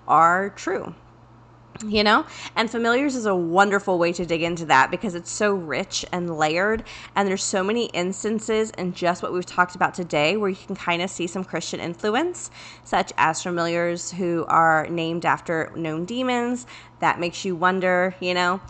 are 0.08 0.50
true 0.52 0.96
you 1.88 2.04
know 2.04 2.26
and 2.56 2.70
familiars 2.70 3.16
is 3.16 3.26
a 3.26 3.36
wonderful 3.36 3.98
way 3.98 4.14
to 4.14 4.26
dig 4.26 4.44
into 4.44 4.66
that 4.66 4.92
because 4.92 5.16
it's 5.16 5.32
so 5.32 5.54
rich 5.54 6.06
and 6.12 6.38
layered 6.38 6.84
and 7.16 7.28
there's 7.28 7.44
so 7.44 7.64
many 7.64 7.86
instances 7.88 8.70
in 8.72 8.94
just 8.94 9.24
what 9.24 9.34
we've 9.34 9.46
talked 9.46 9.76
about 9.76 9.94
today 9.94 10.38
where 10.38 10.50
you 10.50 10.56
can 10.56 10.76
kind 10.76 11.02
of 11.02 11.10
see 11.10 11.28
some 11.28 11.44
christian 11.44 11.80
influence 11.80 12.52
such 12.84 13.12
as 13.18 13.42
familiars 13.42 14.12
who 14.12 14.46
are 14.48 14.88
named 14.88 15.26
after 15.26 15.72
known 15.76 16.06
demons 16.06 16.68
that 17.04 17.20
makes 17.20 17.46
you 17.46 17.56
wonder 17.56 18.16
you 18.20 18.34
know? 18.34 18.62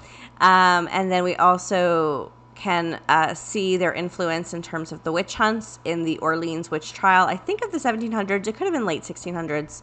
Um, 0.41 0.89
and 0.91 1.11
then 1.11 1.23
we 1.23 1.35
also 1.35 2.31
can 2.55 2.99
uh, 3.07 3.33
see 3.33 3.77
their 3.77 3.93
influence 3.93 4.53
in 4.53 4.61
terms 4.61 4.91
of 4.91 5.03
the 5.03 5.11
witch 5.11 5.35
hunts 5.35 5.79
in 5.85 6.03
the 6.03 6.17
orleans 6.17 6.69
witch 6.69 6.93
trial. 6.93 7.27
I 7.27 7.37
think 7.37 7.63
of 7.63 7.71
the 7.71 7.77
1700s 7.77 8.47
it 8.47 8.55
could 8.55 8.65
have 8.65 8.73
been 8.73 8.85
late 8.85 9.03
1600s 9.03 9.81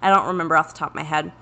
i 0.00 0.10
don't 0.10 0.26
remember 0.26 0.56
off 0.56 0.72
the 0.72 0.78
top 0.78 0.90
of 0.90 0.94
my 0.94 1.04
head. 1.04 1.32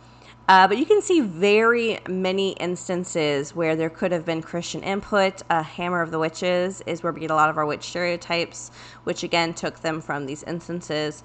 Uh, 0.48 0.66
but 0.66 0.76
you 0.78 0.84
can 0.84 1.00
see 1.00 1.20
very 1.20 2.00
many 2.08 2.50
instances 2.54 3.54
where 3.54 3.76
there 3.76 3.88
could 3.88 4.10
have 4.10 4.24
been 4.24 4.42
Christian 4.42 4.82
input. 4.82 5.42
Uh, 5.48 5.62
Hammer 5.62 6.02
of 6.02 6.10
the 6.10 6.18
Witches 6.18 6.82
is 6.86 7.04
where 7.04 7.12
we 7.12 7.20
get 7.20 7.30
a 7.30 7.36
lot 7.36 7.50
of 7.50 7.56
our 7.56 7.64
witch 7.64 7.84
stereotypes, 7.84 8.72
which 9.04 9.22
again 9.22 9.54
took 9.54 9.78
them 9.78 10.00
from 10.00 10.26
these 10.26 10.42
instances. 10.42 11.22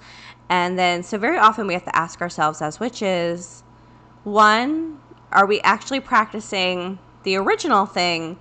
And 0.48 0.78
then, 0.78 1.02
so 1.02 1.18
very 1.18 1.38
often 1.38 1.66
we 1.66 1.74
have 1.74 1.84
to 1.86 1.96
ask 1.96 2.20
ourselves 2.20 2.62
as 2.62 2.78
witches 2.78 3.64
one, 4.22 5.00
are 5.36 5.44
we 5.44 5.60
actually 5.60 6.00
practicing 6.00 6.98
the 7.22 7.36
original 7.36 7.84
thing 7.84 8.38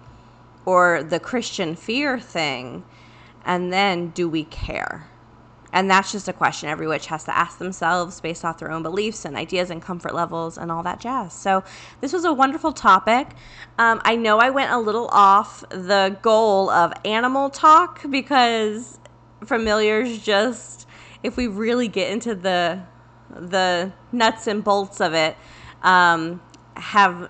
or 0.65 1.03
the 1.03 1.19
Christian 1.19 1.75
fear 1.75 2.17
thing? 2.17 2.85
And 3.43 3.71
then, 3.71 4.09
do 4.09 4.29
we 4.29 4.45
care? 4.45 5.07
And 5.73 5.91
that's 5.91 6.13
just 6.13 6.29
a 6.29 6.33
question 6.33 6.69
every 6.69 6.87
witch 6.87 7.07
has 7.07 7.25
to 7.25 7.37
ask 7.37 7.57
themselves 7.57 8.21
based 8.21 8.45
off 8.45 8.59
their 8.59 8.71
own 8.71 8.81
beliefs 8.81 9.25
and 9.25 9.35
ideas 9.35 9.69
and 9.69 9.81
comfort 9.81 10.15
levels 10.15 10.57
and 10.57 10.71
all 10.71 10.83
that 10.83 11.01
jazz. 11.01 11.33
So, 11.33 11.65
this 11.99 12.13
was 12.13 12.23
a 12.23 12.31
wonderful 12.31 12.71
topic. 12.71 13.27
Um, 13.77 14.01
I 14.05 14.15
know 14.15 14.39
I 14.39 14.49
went 14.49 14.71
a 14.71 14.79
little 14.79 15.09
off 15.09 15.67
the 15.69 16.17
goal 16.21 16.69
of 16.69 16.93
animal 17.03 17.49
talk 17.49 18.09
because 18.09 18.99
familiars 19.43 20.19
just, 20.19 20.87
if 21.23 21.35
we 21.35 21.47
really 21.47 21.89
get 21.89 22.09
into 22.09 22.35
the 22.35 22.81
the 23.29 23.91
nuts 24.13 24.47
and 24.47 24.63
bolts 24.63 25.01
of 25.01 25.13
it, 25.13 25.35
um, 25.83 26.39
have 26.75 27.29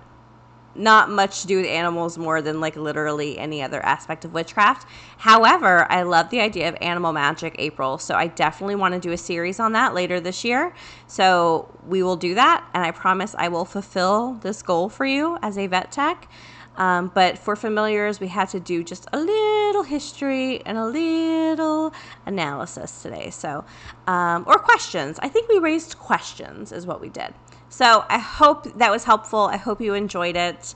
not 0.78 1.10
much 1.10 1.40
to 1.42 1.46
do 1.46 1.56
with 1.56 1.66
animals 1.66 2.18
more 2.18 2.42
than 2.42 2.60
like 2.60 2.76
literally 2.76 3.38
any 3.38 3.62
other 3.62 3.84
aspect 3.84 4.24
of 4.24 4.32
witchcraft. 4.34 4.86
However, 5.18 5.90
I 5.90 6.02
love 6.02 6.30
the 6.30 6.40
idea 6.40 6.68
of 6.68 6.76
animal 6.80 7.12
magic 7.12 7.56
April, 7.58 7.98
so 7.98 8.14
I 8.14 8.26
definitely 8.26 8.74
want 8.74 8.94
to 8.94 9.00
do 9.00 9.12
a 9.12 9.16
series 9.16 9.58
on 9.58 9.72
that 9.72 9.94
later 9.94 10.20
this 10.20 10.44
year. 10.44 10.74
So 11.06 11.74
we 11.86 12.02
will 12.02 12.16
do 12.16 12.34
that, 12.34 12.68
and 12.74 12.84
I 12.84 12.90
promise 12.90 13.34
I 13.38 13.48
will 13.48 13.64
fulfill 13.64 14.34
this 14.34 14.62
goal 14.62 14.88
for 14.88 15.06
you 15.06 15.38
as 15.42 15.56
a 15.56 15.66
vet 15.66 15.90
tech. 15.92 16.28
Um, 16.76 17.10
but 17.14 17.38
for 17.38 17.56
familiars, 17.56 18.20
we 18.20 18.28
had 18.28 18.50
to 18.50 18.60
do 18.60 18.84
just 18.84 19.06
a 19.14 19.18
little 19.18 19.82
history 19.82 20.60
and 20.66 20.76
a 20.76 20.84
little 20.84 21.94
analysis 22.26 23.02
today. 23.02 23.30
So, 23.30 23.64
um, 24.06 24.44
or 24.46 24.58
questions. 24.58 25.18
I 25.22 25.28
think 25.28 25.48
we 25.48 25.58
raised 25.58 25.98
questions, 25.98 26.72
is 26.72 26.86
what 26.86 27.00
we 27.00 27.08
did. 27.08 27.32
So 27.68 28.04
I 28.08 28.18
hope 28.18 28.78
that 28.78 28.90
was 28.90 29.04
helpful. 29.04 29.40
I 29.40 29.56
hope 29.56 29.80
you 29.80 29.94
enjoyed 29.94 30.36
it. 30.36 30.74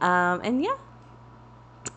Um, 0.00 0.40
and 0.42 0.62
yeah. 0.62 0.76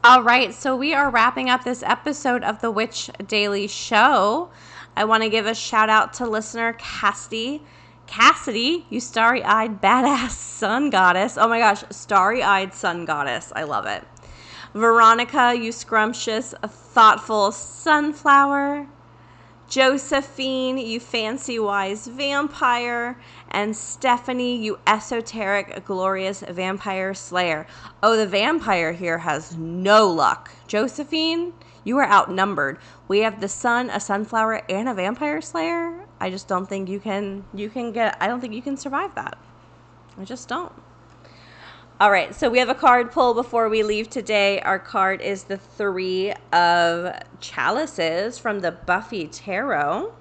All 0.04 0.24
right, 0.24 0.54
so 0.54 0.76
we 0.76 0.94
are 0.94 1.12
wrapping 1.12 1.50
up 1.50 1.64
this 1.64 1.84
episode 1.84 2.44
of 2.44 2.62
the 2.62 2.72
Witch 2.72 3.10
Daily 3.28 3.68
Show. 3.68 4.50
I 4.96 5.06
want 5.06 5.24
to 5.24 5.30
give 5.30 5.46
a 5.46 5.54
shout 5.54 5.90
out 5.90 6.14
to 6.14 6.26
listener 6.28 6.74
Cassidy. 6.74 7.64
Cassidy, 8.08 8.86
you 8.90 9.00
starry 9.00 9.44
eyed 9.44 9.82
badass 9.82 10.32
sun 10.32 10.90
goddess. 10.90 11.38
Oh 11.38 11.48
my 11.48 11.60
gosh, 11.60 11.84
starry 11.92 12.42
eyed 12.42 12.74
sun 12.74 13.06
goddess. 13.06 13.54
I 13.56 13.64
love 13.64 13.86
it. 13.86 14.04
Veronica, 14.74 15.54
you 15.56 15.72
scrumptious, 15.72 16.54
thoughtful 16.64 17.52
sunflower. 17.52 18.88
Josephine, 19.72 20.78
you 20.78 21.00
fancy 21.00 21.58
wise 21.58 22.06
vampire, 22.06 23.18
and 23.48 23.74
Stephanie, 23.74 24.58
you 24.58 24.78
esoteric, 24.86 25.86
glorious 25.86 26.42
vampire 26.42 27.14
slayer. 27.14 27.66
Oh, 28.04 28.18
the 28.18 28.28
vampire 28.28 28.92
here 28.92 29.20
has 29.20 29.56
no 29.56 30.10
luck. 30.10 30.52
Josephine, 30.68 31.54
you 31.86 31.98
are 32.00 32.06
outnumbered. 32.06 32.80
We 33.08 33.20
have 33.20 33.40
the 33.40 33.48
sun, 33.48 33.90
a 33.90 34.02
sunflower, 34.02 34.64
and 34.68 34.90
a 34.90 34.94
vampire 34.94 35.40
slayer. 35.40 36.06
I 36.20 36.30
just 36.30 36.50
don't 36.50 36.68
think 36.68 36.90
you 36.90 37.00
can 37.00 37.46
you 37.54 37.70
can 37.70 37.94
get 37.94 38.18
I 38.20 38.28
don't 38.28 38.42
think 38.42 38.54
you 38.54 38.62
can 38.62 38.76
survive 38.76 39.16
that. 39.16 39.38
I 40.20 40.26
just 40.26 40.50
don't. 40.50 40.74
All 42.02 42.10
right, 42.10 42.34
so 42.34 42.50
we 42.50 42.58
have 42.58 42.68
a 42.68 42.74
card 42.74 43.12
pull 43.12 43.36
before 43.36 43.70
we 43.70 43.84
leave 43.84 44.10
today. 44.10 44.60
Our 44.62 44.80
card 44.80 45.22
is 45.22 45.44
the 45.44 45.60
Three 45.60 46.34
of 46.52 47.14
Chalices 47.40 48.40
from 48.40 48.62
the 48.62 48.72
Buffy 48.72 49.28
Tarot. 49.28 50.12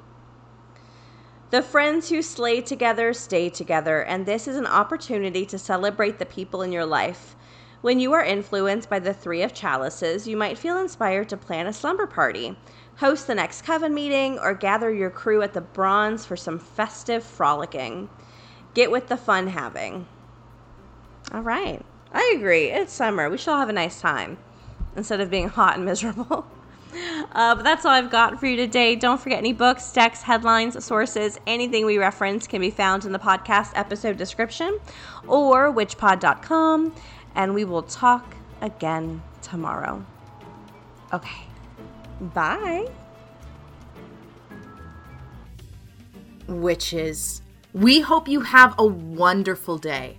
The 1.49 1.62
friends 1.62 2.11
who 2.11 2.21
slay 2.21 2.61
together 2.61 3.14
stay 3.14 3.49
together, 3.49 4.03
and 4.03 4.27
this 4.27 4.47
is 4.47 4.59
an 4.59 4.66
opportunity 4.66 5.47
to 5.47 5.59
celebrate 5.59 6.19
the 6.19 6.27
people 6.27 6.61
in 6.61 6.71
your 6.71 6.85
life. 6.85 7.35
When 7.81 7.99
you 7.99 8.12
are 8.12 8.23
influenced 8.23 8.90
by 8.90 8.99
the 8.99 9.14
Three 9.14 9.40
of 9.40 9.55
Chalices, 9.55 10.29
you 10.29 10.37
might 10.37 10.59
feel 10.59 10.77
inspired 10.77 11.31
to 11.31 11.38
plan 11.38 11.66
a 11.66 11.73
slumber 11.73 12.07
party, 12.07 12.59
host 12.97 13.27
the 13.27 13.35
next 13.35 13.62
coven 13.62 13.95
meeting, 13.95 14.38
or 14.38 14.53
gather 14.53 14.93
your 14.93 15.09
crew 15.09 15.40
at 15.40 15.55
the 15.55 15.62
bronze 15.62 16.27
for 16.27 16.37
some 16.37 16.59
festive 16.59 17.25
frolicking. 17.25 18.11
Get 18.75 18.90
with 18.90 19.09
the 19.09 19.16
fun 19.16 19.47
having. 19.47 20.07
All 21.33 21.43
right. 21.43 21.85
I 22.12 22.35
agree. 22.37 22.71
It's 22.71 22.93
summer. 22.93 23.31
We 23.31 23.38
should 23.38 23.51
all 23.53 23.59
have 23.59 23.69
a 23.69 23.73
nice 23.73 24.01
time 24.01 24.38
instead 24.97 25.21
of 25.21 25.31
being 25.31 25.49
hot 25.49 25.77
and 25.77 25.85
miserable. 25.85 26.47
Uh, 27.33 27.55
but 27.55 27.62
that's 27.62 27.85
all 27.85 27.93
I've 27.93 28.11
got 28.11 28.40
for 28.40 28.47
you 28.47 28.57
today. 28.57 28.97
Don't 28.97 29.21
forget 29.21 29.38
any 29.38 29.53
books, 29.53 29.93
texts, 29.93 30.25
headlines, 30.25 30.85
sources, 30.85 31.38
anything 31.47 31.87
we 31.87 31.99
reference 31.99 32.49
can 32.49 32.61
be 32.61 32.71
found 32.71 33.05
in 33.05 33.12
the 33.12 33.19
podcast 33.19 33.71
episode 33.77 34.16
description 34.16 34.81
or 35.29 35.73
witchpod.com. 35.73 36.93
And 37.37 37.55
we 37.55 37.64
will 37.64 37.85
talk 37.85 38.35
again 38.61 39.23
tomorrow. 39.40 40.05
Okay. 41.12 41.43
Bye. 42.21 42.88
Witches 46.49 47.43
We 47.73 48.01
hope 48.01 48.27
you 48.27 48.40
have 48.40 48.75
a 48.79 48.85
wonderful 48.85 49.79
day, 49.79 50.19